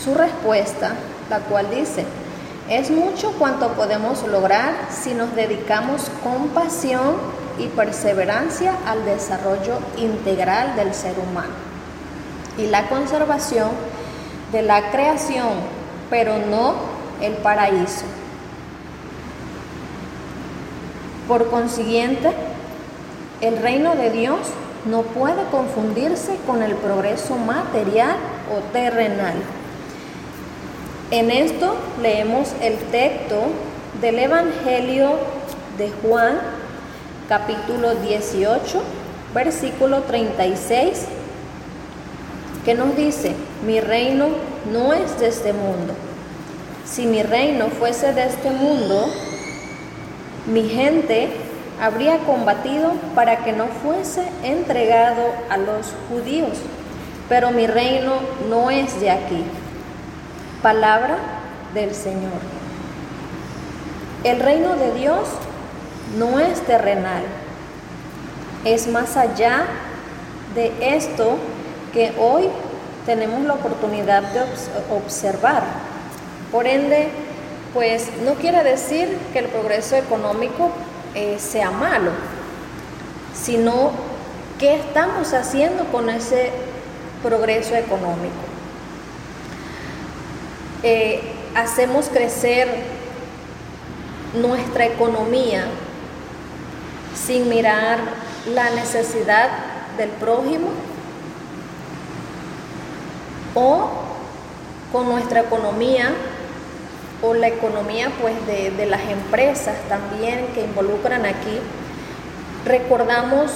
su 0.00 0.14
respuesta, 0.14 0.92
la 1.28 1.40
cual 1.40 1.66
dice, 1.74 2.04
es 2.70 2.92
mucho 2.92 3.32
cuanto 3.32 3.72
podemos 3.72 4.22
lograr 4.28 4.74
si 4.90 5.12
nos 5.12 5.34
dedicamos 5.34 6.02
con 6.22 6.50
pasión 6.50 7.16
y 7.58 7.68
perseverancia 7.68 8.74
al 8.86 9.04
desarrollo 9.04 9.78
integral 9.96 10.76
del 10.76 10.94
ser 10.94 11.14
humano 11.18 11.54
y 12.58 12.66
la 12.66 12.88
conservación 12.88 13.70
de 14.52 14.62
la 14.62 14.90
creación, 14.90 15.54
pero 16.10 16.38
no 16.38 16.74
el 17.20 17.34
paraíso. 17.34 18.04
Por 21.28 21.50
consiguiente, 21.50 22.32
el 23.40 23.58
reino 23.58 23.96
de 23.96 24.10
Dios 24.10 24.38
no 24.86 25.02
puede 25.02 25.44
confundirse 25.50 26.36
con 26.46 26.62
el 26.62 26.74
progreso 26.76 27.36
material 27.36 28.16
o 28.54 28.60
terrenal. 28.72 29.34
En 31.10 31.30
esto 31.30 31.74
leemos 32.00 32.52
el 32.60 32.76
texto 32.90 33.42
del 34.00 34.18
Evangelio 34.18 35.12
de 35.78 35.90
Juan, 36.02 36.38
capítulo 37.28 37.94
18, 37.96 38.82
versículo 39.34 40.02
36, 40.02 41.06
que 42.64 42.74
nos 42.74 42.96
dice, 42.96 43.34
mi 43.66 43.80
reino 43.80 44.28
no 44.72 44.92
es 44.92 45.18
de 45.18 45.28
este 45.28 45.52
mundo. 45.52 45.94
Si 46.84 47.06
mi 47.06 47.22
reino 47.22 47.66
fuese 47.68 48.12
de 48.12 48.26
este 48.26 48.50
mundo, 48.50 49.06
mi 50.46 50.68
gente 50.68 51.30
habría 51.80 52.18
combatido 52.18 52.92
para 53.14 53.38
que 53.44 53.52
no 53.52 53.66
fuese 53.66 54.22
entregado 54.42 55.32
a 55.50 55.56
los 55.56 55.92
judíos. 56.08 56.56
pero 57.28 57.50
mi 57.50 57.66
reino 57.66 58.12
no 58.48 58.70
es 58.70 59.00
de 59.00 59.10
aquí. 59.10 59.42
Palabra 60.62 61.18
del 61.74 61.92
Señor. 61.92 62.38
El 64.22 64.38
reino 64.38 64.76
de 64.76 64.94
Dios 64.94 65.26
no 66.18 66.40
es 66.40 66.60
terrenal, 66.62 67.22
es 68.64 68.86
más 68.86 69.16
allá 69.16 69.64
de 70.54 70.72
esto 70.80 71.36
que 71.92 72.12
hoy 72.18 72.48
tenemos 73.04 73.44
la 73.44 73.54
oportunidad 73.54 74.22
de 74.22 74.40
observar. 74.94 75.62
Por 76.50 76.66
ende, 76.66 77.08
pues 77.74 78.08
no 78.24 78.34
quiere 78.34 78.62
decir 78.64 79.16
que 79.32 79.40
el 79.40 79.46
progreso 79.46 79.96
económico 79.96 80.70
eh, 81.14 81.38
sea 81.38 81.70
malo, 81.70 82.10
sino 83.34 83.92
qué 84.58 84.76
estamos 84.76 85.32
haciendo 85.34 85.84
con 85.86 86.10
ese 86.10 86.50
progreso 87.22 87.74
económico. 87.74 88.34
Eh, 90.82 91.20
hacemos 91.54 92.08
crecer 92.08 92.68
nuestra 94.34 94.86
economía 94.86 95.66
sin 97.16 97.48
mirar 97.48 97.98
la 98.52 98.70
necesidad 98.70 99.48
del 99.96 100.10
prójimo 100.10 100.68
o 103.54 103.88
con 104.92 105.08
nuestra 105.08 105.40
economía 105.40 106.10
o 107.22 107.34
la 107.34 107.48
economía 107.48 108.10
pues 108.20 108.34
de, 108.46 108.86
las 108.86 109.00
empresas 109.08 109.74
también 109.88 110.48
que 110.54 110.62
involucran 110.62 111.24
aquí, 111.24 111.58
recordamos 112.64 113.50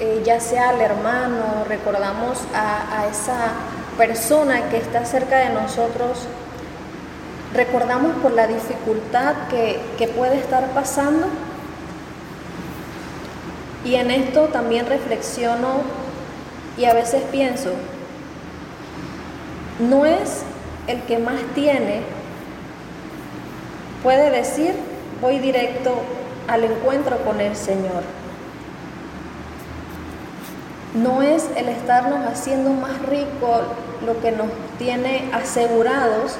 eh, 0.00 0.22
ya 0.24 0.40
sea 0.40 0.70
al 0.70 0.80
hermano, 0.80 1.64
recordamos 1.68 2.38
a, 2.54 3.06
esa 3.10 3.52
persona 3.96 4.68
que 4.68 4.76
está 4.76 5.06
cerca 5.06 5.38
de 5.38 5.50
nosotros, 5.50 6.26
recordamos 7.54 8.16
por 8.16 8.32
la 8.32 8.46
dificultad 8.46 9.34
que, 9.48 9.80
que 9.96 10.08
puede 10.08 10.36
estar 10.36 10.66
pasando. 10.70 11.28
Y 13.86 13.94
en 13.94 14.10
esto 14.10 14.46
también 14.48 14.86
reflexiono 14.86 15.82
y 16.76 16.86
a 16.86 16.92
veces 16.92 17.22
pienso, 17.30 17.70
no 19.78 20.04
es 20.04 20.42
el 20.88 21.00
que 21.02 21.18
más 21.18 21.40
tiene 21.54 22.00
puede 24.02 24.30
decir, 24.30 24.74
voy 25.22 25.38
directo 25.38 25.92
al 26.48 26.64
encuentro 26.64 27.16
con 27.24 27.40
el 27.40 27.54
Señor. 27.54 28.02
No 30.94 31.22
es 31.22 31.48
el 31.56 31.68
estarnos 31.68 32.26
haciendo 32.26 32.70
más 32.70 33.00
rico 33.02 33.60
lo 34.04 34.20
que 34.20 34.32
nos 34.32 34.48
tiene 34.78 35.30
asegurados 35.32 36.36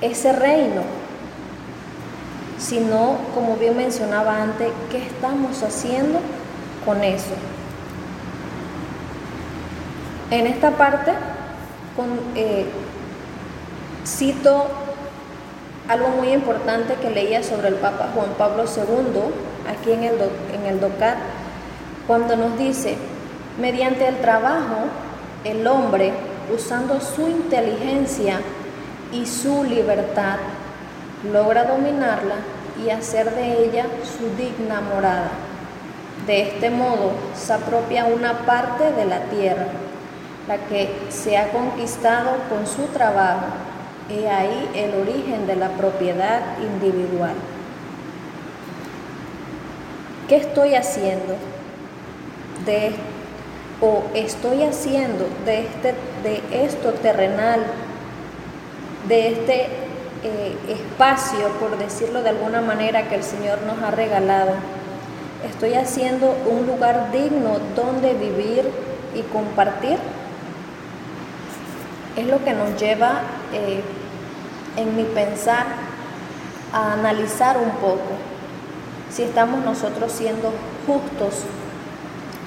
ese 0.00 0.32
reino, 0.32 0.82
sino, 2.58 3.18
como 3.34 3.56
bien 3.56 3.76
mencionaba 3.76 4.40
antes, 4.40 4.70
¿qué 4.90 4.98
estamos 4.98 5.62
haciendo 5.62 6.20
con 6.84 7.02
eso? 7.04 7.34
En 10.30 10.46
esta 10.46 10.70
parte 10.70 11.12
eh, 12.34 12.66
cito 14.06 14.66
algo 15.88 16.08
muy 16.08 16.28
importante 16.28 16.94
que 16.94 17.10
leía 17.10 17.42
sobre 17.42 17.68
el 17.68 17.74
Papa 17.74 18.08
Juan 18.14 18.30
Pablo 18.38 18.64
II, 18.64 19.20
aquí 19.70 19.92
en 19.92 20.04
el, 20.04 20.14
en 20.54 20.66
el 20.66 20.80
DOCAT, 20.80 21.18
cuando 22.06 22.36
nos 22.36 22.56
dice, 22.58 22.96
mediante 23.60 24.06
el 24.06 24.16
trabajo, 24.18 24.86
el 25.44 25.66
hombre, 25.66 26.12
usando 26.54 27.00
su 27.00 27.28
inteligencia 27.28 28.40
y 29.12 29.26
su 29.26 29.64
libertad, 29.64 30.38
logra 31.30 31.64
dominarla 31.64 32.36
y 32.84 32.90
hacer 32.90 33.34
de 33.34 33.64
ella 33.64 33.86
su 34.18 34.34
digna 34.36 34.80
morada. 34.80 35.30
De 36.26 36.42
este 36.42 36.70
modo 36.70 37.12
se 37.34 37.52
apropia 37.52 38.04
una 38.04 38.46
parte 38.46 38.92
de 38.92 39.04
la 39.04 39.20
tierra, 39.24 39.66
la 40.46 40.58
que 40.68 40.88
se 41.08 41.36
ha 41.36 41.50
conquistado 41.50 42.30
con 42.48 42.66
su 42.66 42.82
trabajo 42.92 43.46
He 44.10 44.28
ahí 44.28 44.68
el 44.74 44.94
origen 45.00 45.46
de 45.46 45.56
la 45.56 45.68
propiedad 45.70 46.40
individual. 46.60 47.34
¿Qué 50.28 50.36
estoy 50.36 50.74
haciendo 50.74 51.36
de 52.66 52.92
o 53.80 54.04
estoy 54.14 54.64
haciendo 54.64 55.28
de 55.44 55.60
este 55.60 55.94
de 56.22 56.42
esto 56.64 56.92
terrenal, 56.94 57.60
de 59.08 59.28
este 59.28 59.66
eh, 60.24 60.56
espacio, 60.68 61.48
por 61.60 61.78
decirlo 61.78 62.22
de 62.22 62.30
alguna 62.30 62.60
manera, 62.60 63.08
que 63.08 63.16
el 63.16 63.24
Señor 63.24 63.62
nos 63.62 63.82
ha 63.82 63.90
regalado? 63.92 64.52
Estoy 65.44 65.74
haciendo 65.74 66.36
un 66.48 66.66
lugar 66.66 67.10
digno 67.10 67.58
donde 67.74 68.14
vivir 68.14 68.70
y 69.14 69.22
compartir 69.22 69.98
es 72.16 72.26
lo 72.26 72.44
que 72.44 72.52
nos 72.52 72.80
lleva 72.80 73.22
eh, 73.52 73.82
en 74.76 74.96
mi 74.96 75.04
pensar 75.04 75.66
a 76.72 76.92
analizar 76.92 77.58
un 77.58 77.70
poco 77.72 78.12
si 79.10 79.24
estamos 79.24 79.64
nosotros 79.64 80.12
siendo 80.12 80.52
justos 80.86 81.42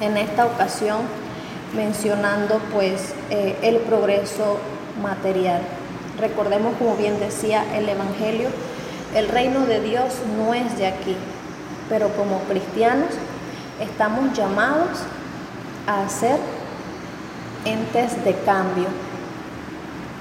en 0.02 0.18
esta 0.18 0.46
ocasión 0.46 1.00
mencionando 1.76 2.60
pues 2.74 3.14
eh, 3.30 3.58
el 3.62 3.78
progreso 3.78 4.58
material. 5.02 5.62
Recordemos 6.20 6.76
como 6.78 6.96
bien 6.96 7.20
decía 7.20 7.66
el 7.76 7.90
Evangelio, 7.90 8.50
el 9.14 9.28
reino 9.28 9.66
de 9.66 9.82
Dios 9.82 10.22
no 10.38 10.54
es 10.54 10.78
de 10.78 10.88
aquí, 10.88 11.16
pero 11.90 12.10
como 12.16 12.40
cristianos 12.44 13.10
estamos 13.80 14.38
llamados 14.38 15.00
a 15.88 16.08
ser 16.10 16.40
entes 17.66 18.24
de 18.24 18.34
cambio, 18.46 18.88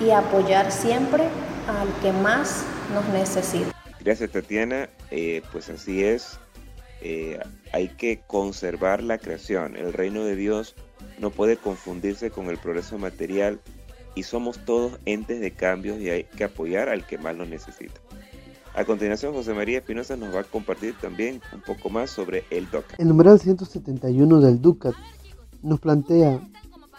y 0.00 0.10
apoyar 0.10 0.70
siempre 0.70 1.24
al 1.68 1.88
que 2.00 2.12
más 2.12 2.64
nos 2.92 3.06
necesita. 3.08 3.72
Gracias 4.00 4.30
Tatiana, 4.30 4.88
eh, 5.10 5.42
pues 5.52 5.70
así 5.70 6.04
es, 6.04 6.38
eh, 7.00 7.38
hay 7.72 7.88
que 7.88 8.20
conservar 8.26 9.02
la 9.02 9.18
creación, 9.18 9.76
el 9.76 9.92
reino 9.92 10.24
de 10.24 10.36
Dios 10.36 10.74
no 11.18 11.30
puede 11.30 11.56
confundirse 11.56 12.30
con 12.30 12.48
el 12.48 12.58
progreso 12.58 12.98
material 12.98 13.60
y 14.14 14.24
somos 14.24 14.64
todos 14.64 14.98
entes 15.06 15.40
de 15.40 15.52
cambios 15.52 16.00
y 16.00 16.10
hay 16.10 16.24
que 16.24 16.44
apoyar 16.44 16.88
al 16.88 17.06
que 17.06 17.18
más 17.18 17.36
lo 17.36 17.46
necesita. 17.46 18.00
A 18.76 18.84
continuación, 18.84 19.32
José 19.32 19.54
María 19.54 19.78
Espinosa 19.78 20.16
nos 20.16 20.34
va 20.34 20.40
a 20.40 20.44
compartir 20.44 20.96
también 21.00 21.40
un 21.52 21.60
poco 21.60 21.90
más 21.90 22.10
sobre 22.10 22.42
el 22.50 22.68
DOCAT. 22.68 22.98
El 22.98 23.06
numeral 23.06 23.38
171 23.38 24.40
del 24.40 24.60
DUCAT 24.60 24.96
nos 25.62 25.78
plantea 25.78 26.40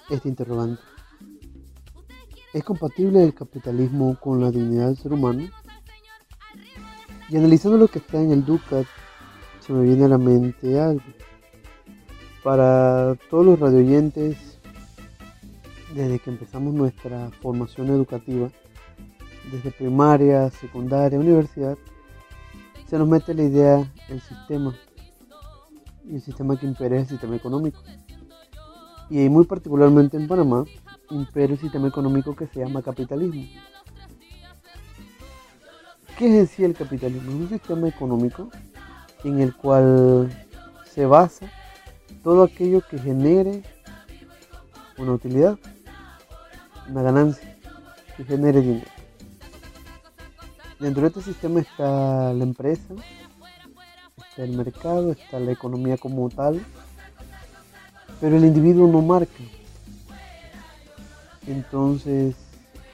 este 0.10 0.30
interrogante. 0.30 0.82
¿Es 2.54 2.64
compatible 2.64 3.22
el 3.22 3.34
capitalismo 3.34 4.18
con 4.22 4.40
la 4.40 4.52
dignidad 4.52 4.88
del 4.88 4.98
ser 4.98 5.12
humano? 5.12 5.50
Y 7.28 7.36
analizando 7.36 7.78
lo 7.78 7.90
que 7.90 8.00
está 8.00 8.22
en 8.22 8.32
el 8.32 8.46
DUCAT, 8.46 8.86
se 9.60 9.74
me 9.74 9.84
viene 9.84 10.06
a 10.06 10.10
la 10.10 10.18
mente 10.18 10.80
algo. 10.80 11.04
Para 12.42 13.16
todos 13.30 13.46
los 13.46 13.60
radioyentes, 13.60 14.38
desde 15.94 16.20
que 16.20 16.30
empezamos 16.30 16.74
nuestra 16.74 17.32
formación 17.42 17.90
educativa, 17.90 18.50
desde 19.52 19.72
primaria, 19.72 20.50
secundaria, 20.50 21.20
universidad, 21.20 21.78
se 22.88 22.98
nos 22.98 23.08
mete 23.08 23.34
la 23.34 23.44
idea 23.44 23.92
el 24.10 24.22
sistema. 24.22 24.76
Y 26.08 26.16
el 26.16 26.22
sistema 26.22 26.58
que 26.58 26.66
impera 26.66 26.96
es 26.96 27.04
el 27.04 27.10
sistema 27.10 27.36
económico. 27.36 27.82
Y 29.10 29.30
muy 29.30 29.46
particularmente 29.46 30.18
en 30.18 30.28
Panamá, 30.28 30.66
impera 31.10 31.54
un 31.54 31.60
sistema 31.60 31.88
económico 31.88 32.36
que 32.36 32.48
se 32.48 32.60
llama 32.60 32.82
capitalismo. 32.82 33.44
¿Qué 36.18 36.42
es 36.42 36.58
en 36.60 36.66
el 36.66 36.74
capitalismo? 36.76 37.32
Es 37.32 37.38
un 37.38 37.50
sistema 37.50 37.88
económico 37.88 38.50
en 39.24 39.42
el 39.42 39.56
cual 39.56 40.32
se 40.86 41.06
basa 41.06 41.50
todo 42.24 42.44
aquello 42.44 42.82
que 42.90 42.98
genere 42.98 43.64
una 44.98 45.12
utilidad, 45.12 45.60
una 46.90 47.02
ganancia, 47.02 47.58
que 48.16 48.24
genere 48.24 48.62
dinero. 48.62 48.95
Dentro 50.86 51.02
de 51.02 51.08
este 51.08 51.22
sistema 51.24 51.62
está 51.62 52.32
la 52.32 52.44
empresa, 52.44 52.94
está 54.18 54.44
el 54.44 54.56
mercado, 54.56 55.14
está 55.14 55.40
la 55.40 55.52
economía 55.52 55.98
como 55.98 56.30
tal, 56.30 56.64
pero 58.22 58.38
el 58.38 58.46
individuo 58.46 58.88
no 58.88 59.02
marca, 59.02 59.44
entonces, 61.48 62.36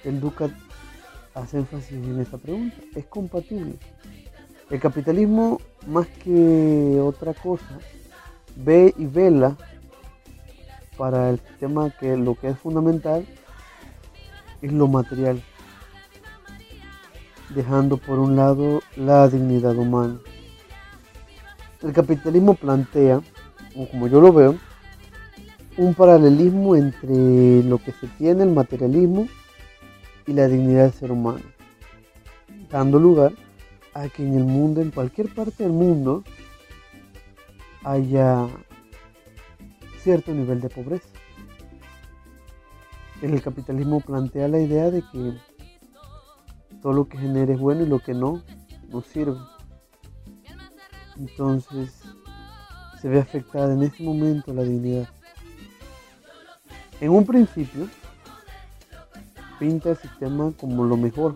el 0.05 0.21
Ducat 0.21 0.51
hace 1.33 1.57
énfasis 1.57 1.91
en 1.91 2.21
esta 2.21 2.37
pregunta. 2.37 2.77
¿Es 2.95 3.05
compatible? 3.07 3.75
El 4.69 4.79
capitalismo, 4.79 5.59
más 5.85 6.07
que 6.07 6.97
otra 7.01 7.33
cosa, 7.33 7.77
ve 8.55 8.93
y 8.97 9.05
vela 9.05 9.57
para 10.97 11.29
el 11.29 11.39
sistema 11.39 11.89
que 11.99 12.15
lo 12.15 12.35
que 12.35 12.47
es 12.51 12.57
fundamental 12.57 13.25
es 14.61 14.71
lo 14.71 14.87
material, 14.87 15.43
dejando 17.55 17.97
por 17.97 18.19
un 18.19 18.35
lado 18.35 18.81
la 18.95 19.27
dignidad 19.27 19.75
humana. 19.75 20.19
El 21.81 21.93
capitalismo 21.93 22.53
plantea, 22.53 23.21
o 23.75 23.87
como 23.89 24.07
yo 24.07 24.21
lo 24.21 24.31
veo, 24.31 24.55
un 25.77 25.93
paralelismo 25.93 26.75
entre 26.75 27.63
lo 27.63 27.77
que 27.77 27.91
se 27.91 28.07
tiene, 28.17 28.43
el 28.43 28.51
materialismo, 28.51 29.27
y 30.27 30.33
la 30.33 30.47
dignidad 30.47 30.83
del 30.83 30.93
ser 30.93 31.11
humano, 31.11 31.41
dando 32.69 32.99
lugar 32.99 33.33
a 33.93 34.07
que 34.07 34.23
en 34.23 34.35
el 34.35 34.45
mundo, 34.45 34.81
en 34.81 34.91
cualquier 34.91 35.33
parte 35.33 35.63
del 35.63 35.73
mundo, 35.73 36.23
haya 37.83 38.47
cierto 40.03 40.31
nivel 40.31 40.61
de 40.61 40.69
pobreza. 40.69 41.09
El 43.21 43.41
capitalismo 43.41 43.99
plantea 43.99 44.47
la 44.47 44.59
idea 44.59 44.89
de 44.89 45.03
que 45.11 45.33
todo 46.81 46.93
lo 46.93 47.07
que 47.07 47.17
genere 47.17 47.53
es 47.53 47.59
bueno 47.59 47.83
y 47.83 47.87
lo 47.87 47.99
que 47.99 48.13
no, 48.13 48.41
no 48.89 49.01
sirve. 49.01 49.37
Entonces 51.17 52.01
se 53.01 53.09
ve 53.09 53.19
afectada 53.19 53.73
en 53.73 53.83
ese 53.83 54.03
momento 54.03 54.53
la 54.53 54.63
dignidad. 54.63 55.07
En 56.99 57.11
un 57.11 57.25
principio, 57.25 57.87
pinta 59.59 59.91
el 59.91 59.97
sistema 59.97 60.51
como 60.59 60.83
lo 60.83 60.97
mejor, 60.97 61.35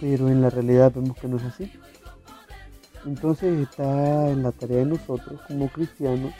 pero 0.00 0.28
en 0.28 0.40
la 0.40 0.50
realidad 0.50 0.92
vemos 0.94 1.16
que 1.18 1.28
no 1.28 1.36
es 1.36 1.44
así. 1.44 1.70
Entonces 3.04 3.58
está 3.60 4.30
en 4.30 4.42
la 4.42 4.52
tarea 4.52 4.78
de 4.78 4.86
nosotros 4.86 5.40
como 5.46 5.68
cristianos 5.68 6.32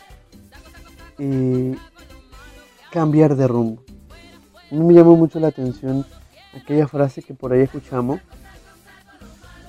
eh, 1.18 1.76
cambiar 2.90 3.36
de 3.36 3.48
rumbo. 3.48 3.82
A 4.70 4.74
mí 4.74 4.80
me 4.84 4.94
llamó 4.94 5.16
mucho 5.16 5.40
la 5.40 5.48
atención 5.48 6.06
aquella 6.54 6.86
frase 6.86 7.22
que 7.22 7.34
por 7.34 7.52
ahí 7.52 7.62
escuchamos, 7.62 8.20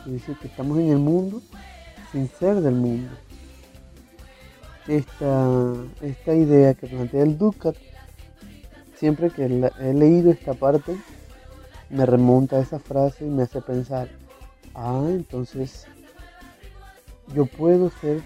que 0.03 0.11
dice 0.11 0.35
que 0.39 0.47
estamos 0.47 0.77
en 0.79 0.89
el 0.89 0.97
mundo 0.97 1.41
sin 2.11 2.27
ser 2.27 2.61
del 2.61 2.75
mundo. 2.75 3.09
Esta, 4.87 5.49
esta 6.01 6.33
idea 6.33 6.73
que 6.73 6.87
plantea 6.87 7.23
el 7.23 7.37
Ducat, 7.37 7.75
siempre 8.95 9.29
que 9.29 9.45
he 9.45 9.93
leído 9.93 10.31
esta 10.31 10.53
parte, 10.53 10.97
me 11.89 12.05
remonta 12.05 12.57
a 12.57 12.59
esa 12.59 12.79
frase 12.79 13.25
y 13.25 13.29
me 13.29 13.43
hace 13.43 13.61
pensar, 13.61 14.09
ah, 14.75 15.05
entonces 15.07 15.87
yo 17.33 17.45
puedo 17.45 17.89
ser 18.01 18.21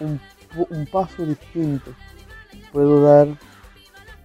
un, 0.00 0.18
un 0.70 0.86
paso 0.86 1.26
distinto, 1.26 1.92
puedo 2.72 3.02
dar, 3.02 3.28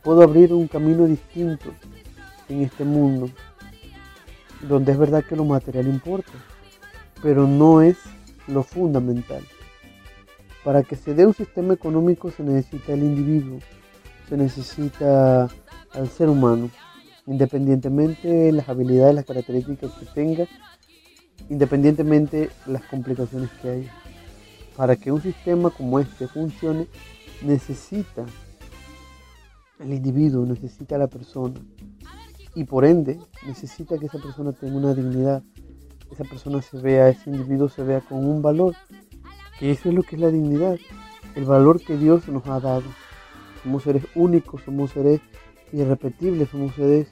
puedo 0.01 0.21
abrir 0.21 0.53
un 0.53 0.67
camino 0.67 1.05
distinto 1.05 1.73
en 2.49 2.61
este 2.61 2.83
mundo, 2.83 3.29
donde 4.67 4.91
es 4.91 4.97
verdad 4.97 5.23
que 5.23 5.35
lo 5.35 5.45
material 5.45 5.87
importa, 5.87 6.31
pero 7.21 7.47
no 7.47 7.81
es 7.81 7.97
lo 8.47 8.63
fundamental. 8.63 9.43
Para 10.63 10.83
que 10.83 10.95
se 10.95 11.13
dé 11.13 11.25
un 11.25 11.33
sistema 11.33 11.73
económico 11.73 12.31
se 12.31 12.43
necesita 12.43 12.93
el 12.93 13.03
individuo, 13.03 13.59
se 14.27 14.37
necesita 14.37 15.47
al 15.93 16.09
ser 16.09 16.29
humano, 16.29 16.69
independientemente 17.25 18.27
de 18.27 18.51
las 18.51 18.67
habilidades, 18.69 19.15
las 19.15 19.25
características 19.25 19.91
que 19.91 20.05
tenga, 20.07 20.45
independientemente 21.49 22.49
de 22.65 22.71
las 22.71 22.83
complicaciones 22.83 23.49
que 23.61 23.69
haya. 23.69 23.93
Para 24.75 24.95
que 24.95 25.11
un 25.11 25.21
sistema 25.21 25.69
como 25.69 25.99
este 25.99 26.27
funcione, 26.27 26.87
necesita 27.41 28.25
el 29.79 29.93
individuo, 29.93 30.45
necesita 30.45 30.97
la 30.97 31.07
persona, 31.07 31.59
y 32.55 32.63
por 32.63 32.85
ende 32.85 33.19
necesita 33.45 33.97
que 33.97 34.07
esa 34.07 34.19
persona 34.19 34.51
tenga 34.51 34.77
una 34.77 34.93
dignidad, 34.93 35.43
esa 36.11 36.23
persona 36.23 36.61
se 36.61 36.77
vea, 36.77 37.09
ese 37.09 37.29
individuo 37.29 37.69
se 37.69 37.83
vea 37.83 38.01
con 38.01 38.25
un 38.25 38.41
valor, 38.41 38.75
que 39.59 39.71
eso 39.71 39.89
es 39.89 39.95
lo 39.95 40.03
que 40.03 40.15
es 40.15 40.21
la 40.21 40.31
dignidad, 40.31 40.77
el 41.35 41.45
valor 41.45 41.79
que 41.81 41.97
Dios 41.97 42.27
nos 42.27 42.45
ha 42.47 42.59
dado. 42.59 42.83
Somos 43.63 43.83
seres 43.83 44.03
únicos, 44.15 44.61
somos 44.63 44.91
seres 44.91 45.21
irrepetibles, 45.71 46.49
somos 46.49 46.73
seres 46.75 47.07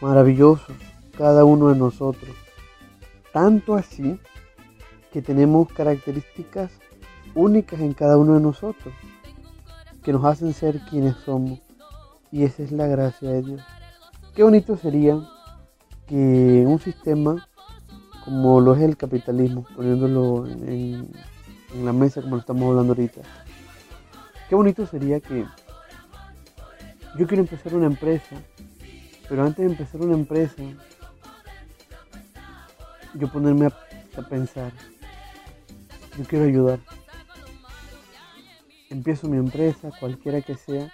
maravillosos, 0.00 0.76
cada 1.16 1.44
uno 1.44 1.68
de 1.68 1.78
nosotros. 1.78 2.34
Tanto 3.32 3.74
así 3.74 4.18
que 5.12 5.22
tenemos 5.22 5.72
características 5.72 6.72
únicas 7.34 7.80
en 7.80 7.92
cada 7.94 8.18
uno 8.18 8.34
de 8.34 8.40
nosotros, 8.40 8.92
que 10.02 10.12
nos 10.12 10.24
hacen 10.24 10.52
ser 10.52 10.80
quienes 10.90 11.16
somos. 11.16 11.60
Y 12.30 12.44
esa 12.44 12.62
es 12.62 12.72
la 12.72 12.86
gracia 12.86 13.30
de 13.30 13.42
Dios. 13.42 13.62
Qué 14.34 14.42
bonito 14.42 14.78
sería 14.78 15.20
que 16.08 16.64
un 16.66 16.80
sistema 16.80 17.46
como 18.24 18.62
lo 18.62 18.74
es 18.74 18.80
el 18.80 18.96
capitalismo, 18.96 19.66
poniéndolo 19.76 20.46
en, 20.46 21.10
la 21.84 21.92
mesa 21.92 22.22
como 22.22 22.36
lo 22.36 22.40
estamos 22.40 22.62
hablando 22.70 22.92
ahorita, 22.92 23.20
qué 24.48 24.54
bonito 24.54 24.86
sería 24.86 25.20
que 25.20 25.44
yo 27.18 27.26
quiero 27.26 27.42
empezar 27.42 27.74
una 27.74 27.86
empresa, 27.86 28.36
pero 29.28 29.42
antes 29.44 29.66
de 29.66 29.72
empezar 29.72 30.00
una 30.00 30.14
empresa, 30.14 30.62
yo 33.14 33.28
ponerme 33.28 33.66
a 33.66 34.22
pensar, 34.22 34.72
yo 36.16 36.24
quiero 36.24 36.46
ayudar. 36.46 36.78
Empiezo 38.88 39.28
mi 39.28 39.36
empresa, 39.36 39.90
cualquiera 40.00 40.40
que 40.40 40.54
sea, 40.54 40.90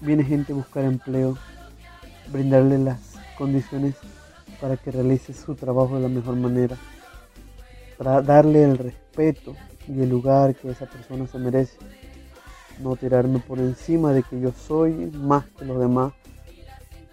Viene 0.00 0.22
gente 0.22 0.52
a 0.52 0.56
buscar 0.56 0.84
empleo, 0.84 1.36
brindarle 2.30 2.78
las 2.78 3.00
condiciones 3.36 3.96
para 4.60 4.76
que 4.76 4.92
realice 4.92 5.32
su 5.32 5.54
trabajo 5.56 5.96
de 5.96 6.02
la 6.02 6.08
mejor 6.08 6.36
manera, 6.36 6.76
para 7.96 8.22
darle 8.22 8.62
el 8.62 8.78
respeto 8.78 9.56
y 9.88 10.00
el 10.00 10.08
lugar 10.08 10.54
que 10.54 10.70
esa 10.70 10.86
persona 10.86 11.26
se 11.26 11.38
merece. 11.38 11.78
No 12.80 12.94
tirarme 12.94 13.40
por 13.40 13.58
encima 13.58 14.12
de 14.12 14.22
que 14.22 14.40
yo 14.40 14.52
soy 14.52 14.92
más 14.92 15.44
que 15.58 15.64
los 15.64 15.80
demás 15.80 16.12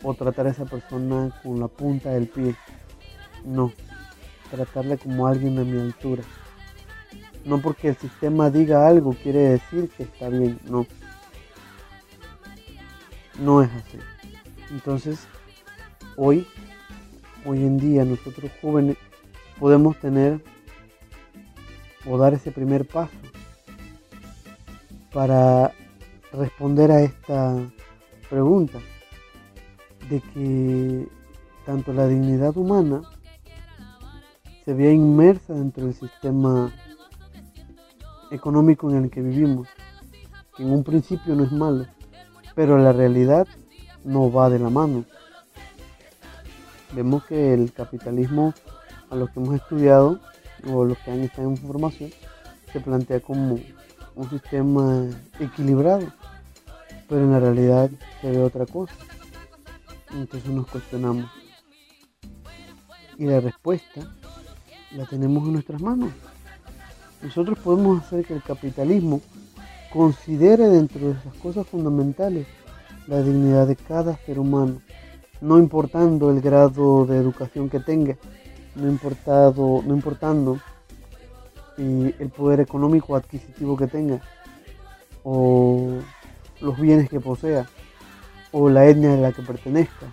o 0.04 0.14
tratar 0.14 0.46
a 0.46 0.52
esa 0.52 0.66
persona 0.66 1.32
con 1.42 1.60
la 1.60 1.68
punta 1.68 2.12
del 2.12 2.28
pie. 2.28 2.56
No, 3.44 3.72
tratarle 4.52 5.00
como 5.00 5.26
alguien 5.26 5.58
a 5.58 5.64
mi 5.64 5.80
altura. 5.80 6.22
No 7.46 7.60
porque 7.62 7.90
el 7.90 7.96
sistema 7.96 8.52
diga 8.52 8.88
algo 8.88 9.16
quiere 9.24 9.40
decir 9.40 9.90
que 9.90 10.04
está 10.04 10.30
bien, 10.30 10.60
no 10.70 10.86
no 13.40 13.62
es 13.62 13.70
así. 13.72 14.00
Entonces, 14.72 15.28
hoy, 16.18 16.48
hoy 17.46 17.60
en 17.60 17.78
día, 17.78 18.06
nosotros 18.06 18.52
jóvenes 18.62 18.98
podemos 19.60 19.98
tener 19.98 20.44
o 22.08 22.18
dar 22.18 22.34
ese 22.34 22.52
primer 22.52 22.86
paso 22.86 23.16
para 25.12 25.72
responder 26.34 26.92
a 26.92 27.02
esta 27.02 27.56
pregunta 28.30 28.80
de 30.10 30.22
que 30.22 31.08
tanto 31.66 31.94
la 31.94 32.08
dignidad 32.08 32.56
humana 32.58 33.02
se 34.66 34.74
vea 34.74 34.92
inmersa 34.92 35.54
dentro 35.54 35.86
del 35.86 35.94
sistema 35.94 36.72
económico 38.32 38.90
en 38.90 39.06
el 39.06 39.10
que 39.10 39.22
vivimos, 39.22 39.68
que 40.56 40.64
en 40.64 40.72
un 40.72 40.84
principio 40.84 41.36
no 41.36 41.44
es 41.44 41.52
malo, 41.52 41.86
pero 42.56 42.78
la 42.78 42.94
realidad 42.94 43.48
no 44.04 44.32
va 44.32 44.50
de 44.50 44.60
la 44.60 44.70
mano. 44.70 45.04
Vemos 46.94 47.26
que 47.26 47.54
el 47.54 47.74
capitalismo, 47.74 48.54
a 49.10 49.16
los 49.16 49.30
que 49.30 49.40
hemos 49.40 49.56
estudiado 49.56 50.20
o 50.72 50.86
los 50.86 50.98
que 51.00 51.12
han 51.12 51.20
estado 51.20 51.50
en 51.50 51.58
formación, 51.58 52.12
se 52.72 52.80
plantea 52.80 53.20
como 53.20 53.60
un 54.16 54.30
sistema 54.30 55.06
equilibrado, 55.40 56.08
pero 57.10 57.22
en 57.22 57.32
la 57.32 57.40
realidad 57.40 57.90
se 58.22 58.32
ve 58.32 58.42
otra 58.42 58.66
cosa. 58.66 58.94
Entonces 60.14 60.50
nos 60.50 60.68
cuestionamos. 60.68 61.30
Y 63.18 63.26
la 63.26 63.42
respuesta 63.42 64.02
la 64.92 65.06
tenemos 65.06 65.46
en 65.46 65.54
nuestras 65.54 65.82
manos. 65.82 66.12
Nosotros 67.22 67.58
podemos 67.60 68.04
hacer 68.04 68.26
que 68.26 68.34
el 68.34 68.44
capitalismo 68.44 69.22
considere 69.96 70.68
dentro 70.68 71.08
de 71.08 71.12
esas 71.14 71.34
cosas 71.36 71.66
fundamentales 71.66 72.46
la 73.08 73.22
dignidad 73.22 73.66
de 73.66 73.78
cada 73.78 74.18
ser 74.26 74.40
humano, 74.40 74.82
no 75.40 75.58
importando 75.58 76.30
el 76.32 76.42
grado 76.42 77.06
de 77.06 77.18
educación 77.18 77.70
que 77.70 77.80
tenga, 77.80 78.18
no, 78.76 78.90
importado, 78.90 79.82
no 79.86 79.94
importando 79.94 80.60
eh, 81.78 82.14
el 82.20 82.30
poder 82.30 82.60
económico 82.60 83.16
adquisitivo 83.16 83.78
que 83.78 83.88
tenga, 83.88 84.20
o 85.24 86.00
los 86.60 86.78
bienes 86.78 87.10
que 87.10 87.22
posea, 87.22 87.66
o 88.52 88.70
la 88.70 88.88
etnia 88.88 89.14
a 89.14 89.18
la 89.18 89.32
que 89.32 89.44
pertenezca, 89.44 90.08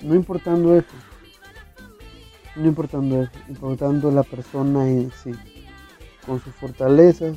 no 0.00 0.14
importando 0.14 0.74
eso, 0.74 0.96
no 2.56 2.66
importando 2.66 3.24
eso, 3.24 3.32
importando 3.46 4.10
la 4.10 4.22
persona 4.22 4.88
en 4.88 5.12
sí, 5.22 5.32
con 6.24 6.40
sus 6.40 6.54
fortalezas, 6.54 7.36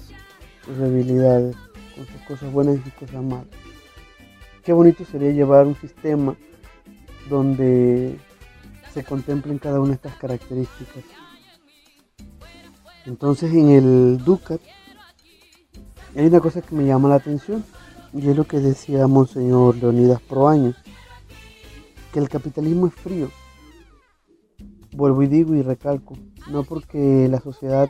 sus 0.64 0.78
debilidades, 0.78 1.58
con 1.96 2.06
sus 2.08 2.22
cosas 2.28 2.52
buenas 2.52 2.78
y 2.78 2.82
sus 2.82 2.94
cosas 2.94 3.24
malas. 3.24 3.48
Qué 4.64 4.74
bonito 4.74 5.04
sería 5.06 5.32
llevar 5.32 5.66
un 5.66 5.76
sistema 5.76 6.36
donde 7.30 8.20
se 8.94 9.04
contemplen 9.04 9.58
cada 9.58 9.80
una 9.80 9.90
de 9.90 9.96
estas 9.96 10.16
características. 10.16 11.04
Entonces 13.06 13.52
en 13.54 13.70
el 13.70 14.18
Ducat 14.24 14.62
hay 16.16 16.26
una 16.26 16.40
cosa 16.40 16.62
que 16.62 16.76
me 16.76 16.86
llama 16.86 17.10
la 17.10 17.16
atención 17.16 17.64
y 18.14 18.30
es 18.30 18.36
lo 18.36 18.44
que 18.44 18.60
decía 18.60 19.08
Monseñor 19.08 19.78
Leonidas 19.78 20.22
Proaño, 20.22 20.74
que 22.12 22.20
el 22.20 22.30
capitalismo 22.30 22.88
es 22.88 22.94
frío. 22.94 23.30
Vuelvo 24.92 25.24
y 25.24 25.28
digo 25.28 25.56
y 25.56 25.62
recalco, 25.62 26.18
no 26.50 26.64
porque 26.64 27.28
la 27.30 27.40
sociedad 27.40 27.90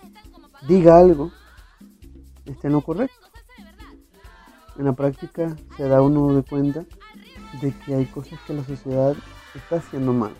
diga 0.67 0.99
algo 0.99 1.31
esté 2.45 2.67
en 2.67 2.73
lo 2.73 2.81
correcto. 2.81 3.30
En 4.77 4.85
la 4.85 4.93
práctica 4.93 5.55
se 5.77 5.87
da 5.87 6.01
uno 6.01 6.33
de 6.33 6.43
cuenta 6.43 6.85
de 7.61 7.73
que 7.85 7.95
hay 7.95 8.05
cosas 8.05 8.39
que 8.47 8.53
la 8.53 8.63
sociedad 8.63 9.15
está 9.55 9.77
haciendo 9.77 10.13
mal. 10.13 10.33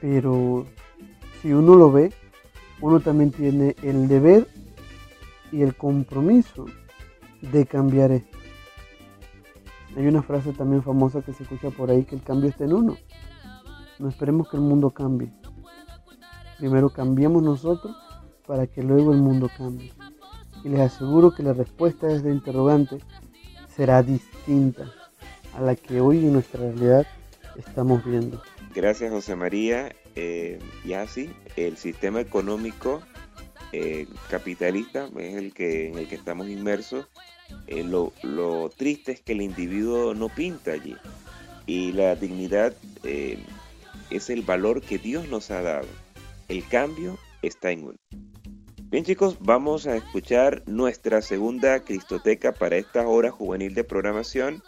Pero 0.00 0.66
si 1.40 1.52
uno 1.52 1.76
lo 1.76 1.90
ve, 1.90 2.12
uno 2.80 3.00
también 3.00 3.30
tiene 3.30 3.74
el 3.82 4.08
deber 4.08 4.46
y 5.50 5.62
el 5.62 5.74
compromiso 5.74 6.66
de 7.40 7.66
cambiar 7.66 8.12
esto. 8.12 8.36
Hay 9.96 10.06
una 10.06 10.22
frase 10.22 10.52
también 10.52 10.82
famosa 10.82 11.22
que 11.22 11.32
se 11.32 11.44
escucha 11.44 11.70
por 11.70 11.90
ahí 11.90 12.04
que 12.04 12.16
el 12.16 12.22
cambio 12.22 12.50
está 12.50 12.64
en 12.64 12.72
uno. 12.72 12.96
No 13.98 14.08
esperemos 14.08 14.48
que 14.48 14.56
el 14.56 14.62
mundo 14.62 14.90
cambie. 14.90 15.32
Primero 16.58 16.90
cambiemos 16.90 17.42
nosotros 17.42 17.96
para 18.46 18.66
que 18.66 18.82
luego 18.82 19.12
el 19.12 19.18
mundo 19.18 19.48
cambie. 19.56 19.92
Y 20.64 20.70
les 20.70 20.80
aseguro 20.80 21.34
que 21.34 21.42
la 21.42 21.52
respuesta 21.52 22.06
de 22.06 22.16
este 22.16 22.30
interrogante 22.30 22.98
será 23.76 24.02
distinta 24.02 24.90
a 25.54 25.60
la 25.60 25.76
que 25.76 26.00
hoy 26.00 26.18
en 26.18 26.32
nuestra 26.32 26.60
realidad 26.60 27.06
estamos 27.56 28.04
viendo. 28.04 28.42
Gracias 28.74 29.12
José 29.12 29.36
María. 29.36 29.94
Eh, 30.16 30.58
y 30.84 30.92
así, 30.92 31.30
el 31.56 31.76
sistema 31.76 32.20
económico 32.20 33.02
eh, 33.72 34.06
capitalista 34.30 35.08
es 35.18 35.36
el 35.36 35.52
que, 35.52 35.88
en 35.88 35.98
el 35.98 36.08
que 36.08 36.14
estamos 36.14 36.48
inmersos. 36.48 37.06
Eh, 37.66 37.84
lo, 37.84 38.12
lo, 38.22 38.70
triste 38.70 39.12
es 39.12 39.20
que 39.20 39.32
el 39.32 39.42
individuo 39.42 40.14
no 40.14 40.28
pinta 40.28 40.72
allí. 40.72 40.96
Y 41.66 41.92
la 41.92 42.14
dignidad 42.14 42.74
es 44.10 44.30
el 44.30 44.42
valor 44.42 44.82
que 44.82 44.98
Dios 44.98 45.28
nos 45.28 45.50
ha 45.50 45.62
dado. 45.62 45.88
El 46.48 46.66
cambio 46.68 47.18
está 47.42 47.70
en 47.70 47.84
uno. 47.84 47.98
Bien 48.94 49.04
chicos, 49.04 49.38
vamos 49.40 49.88
a 49.88 49.96
escuchar 49.96 50.62
nuestra 50.66 51.20
segunda 51.20 51.80
Cristoteca 51.80 52.52
para 52.52 52.76
esta 52.76 53.08
hora 53.08 53.32
juvenil 53.32 53.74
de 53.74 53.82
programación. 53.82 54.62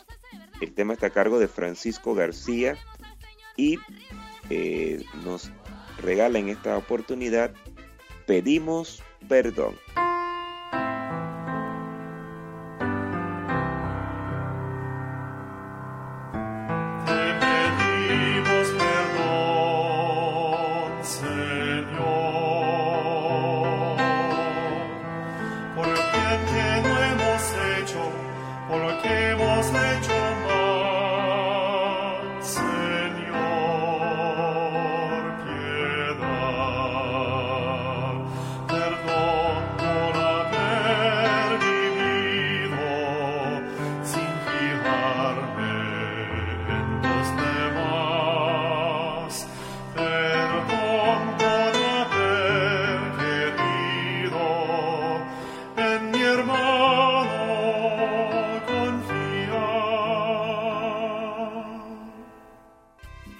El 0.60 0.74
tema 0.74 0.94
está 0.94 1.06
a 1.06 1.10
cargo 1.10 1.38
de 1.38 1.46
Francisco 1.46 2.12
García 2.12 2.76
y 3.56 3.78
eh, 4.50 5.04
nos 5.24 5.52
regala 6.02 6.40
en 6.40 6.48
esta 6.48 6.76
oportunidad 6.76 7.52
Pedimos 8.26 9.00
Perdón. 9.28 9.76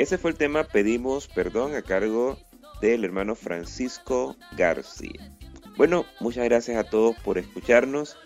Ese 0.07 0.19
fue 0.19 0.31
el 0.31 0.37
tema 0.37 0.63
Pedimos 0.63 1.27
Perdón 1.27 1.75
a 1.75 1.83
cargo 1.83 2.39
del 2.81 3.05
hermano 3.05 3.35
Francisco 3.35 4.37
García. 4.57 5.33
Bueno, 5.77 6.07
muchas 6.21 6.45
gracias 6.45 6.77
a 6.77 6.89
todos 6.89 7.17
por 7.25 7.39
escucharnos. 7.39 8.17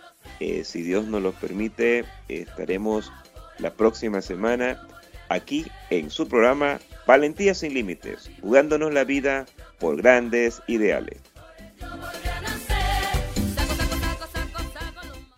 Eh, 0.41 0.65
si 0.65 0.83
Dios 0.83 1.07
nos 1.07 1.23
lo 1.23 1.33
permite, 1.33 2.05
estaremos 2.29 3.11
la 3.61 3.73
próxima 3.73 4.21
semana 4.21 4.87
aquí 5.31 5.65
en 5.89 6.11
su 6.11 6.29
programa 6.29 6.81
Valentía 7.07 7.55
sin 7.55 7.73
Límites, 7.73 8.31
jugándonos 8.43 8.93
la 8.93 9.05
vida 9.05 9.47
por 9.79 9.97
grandes 9.97 10.61
ideales. 10.67 11.30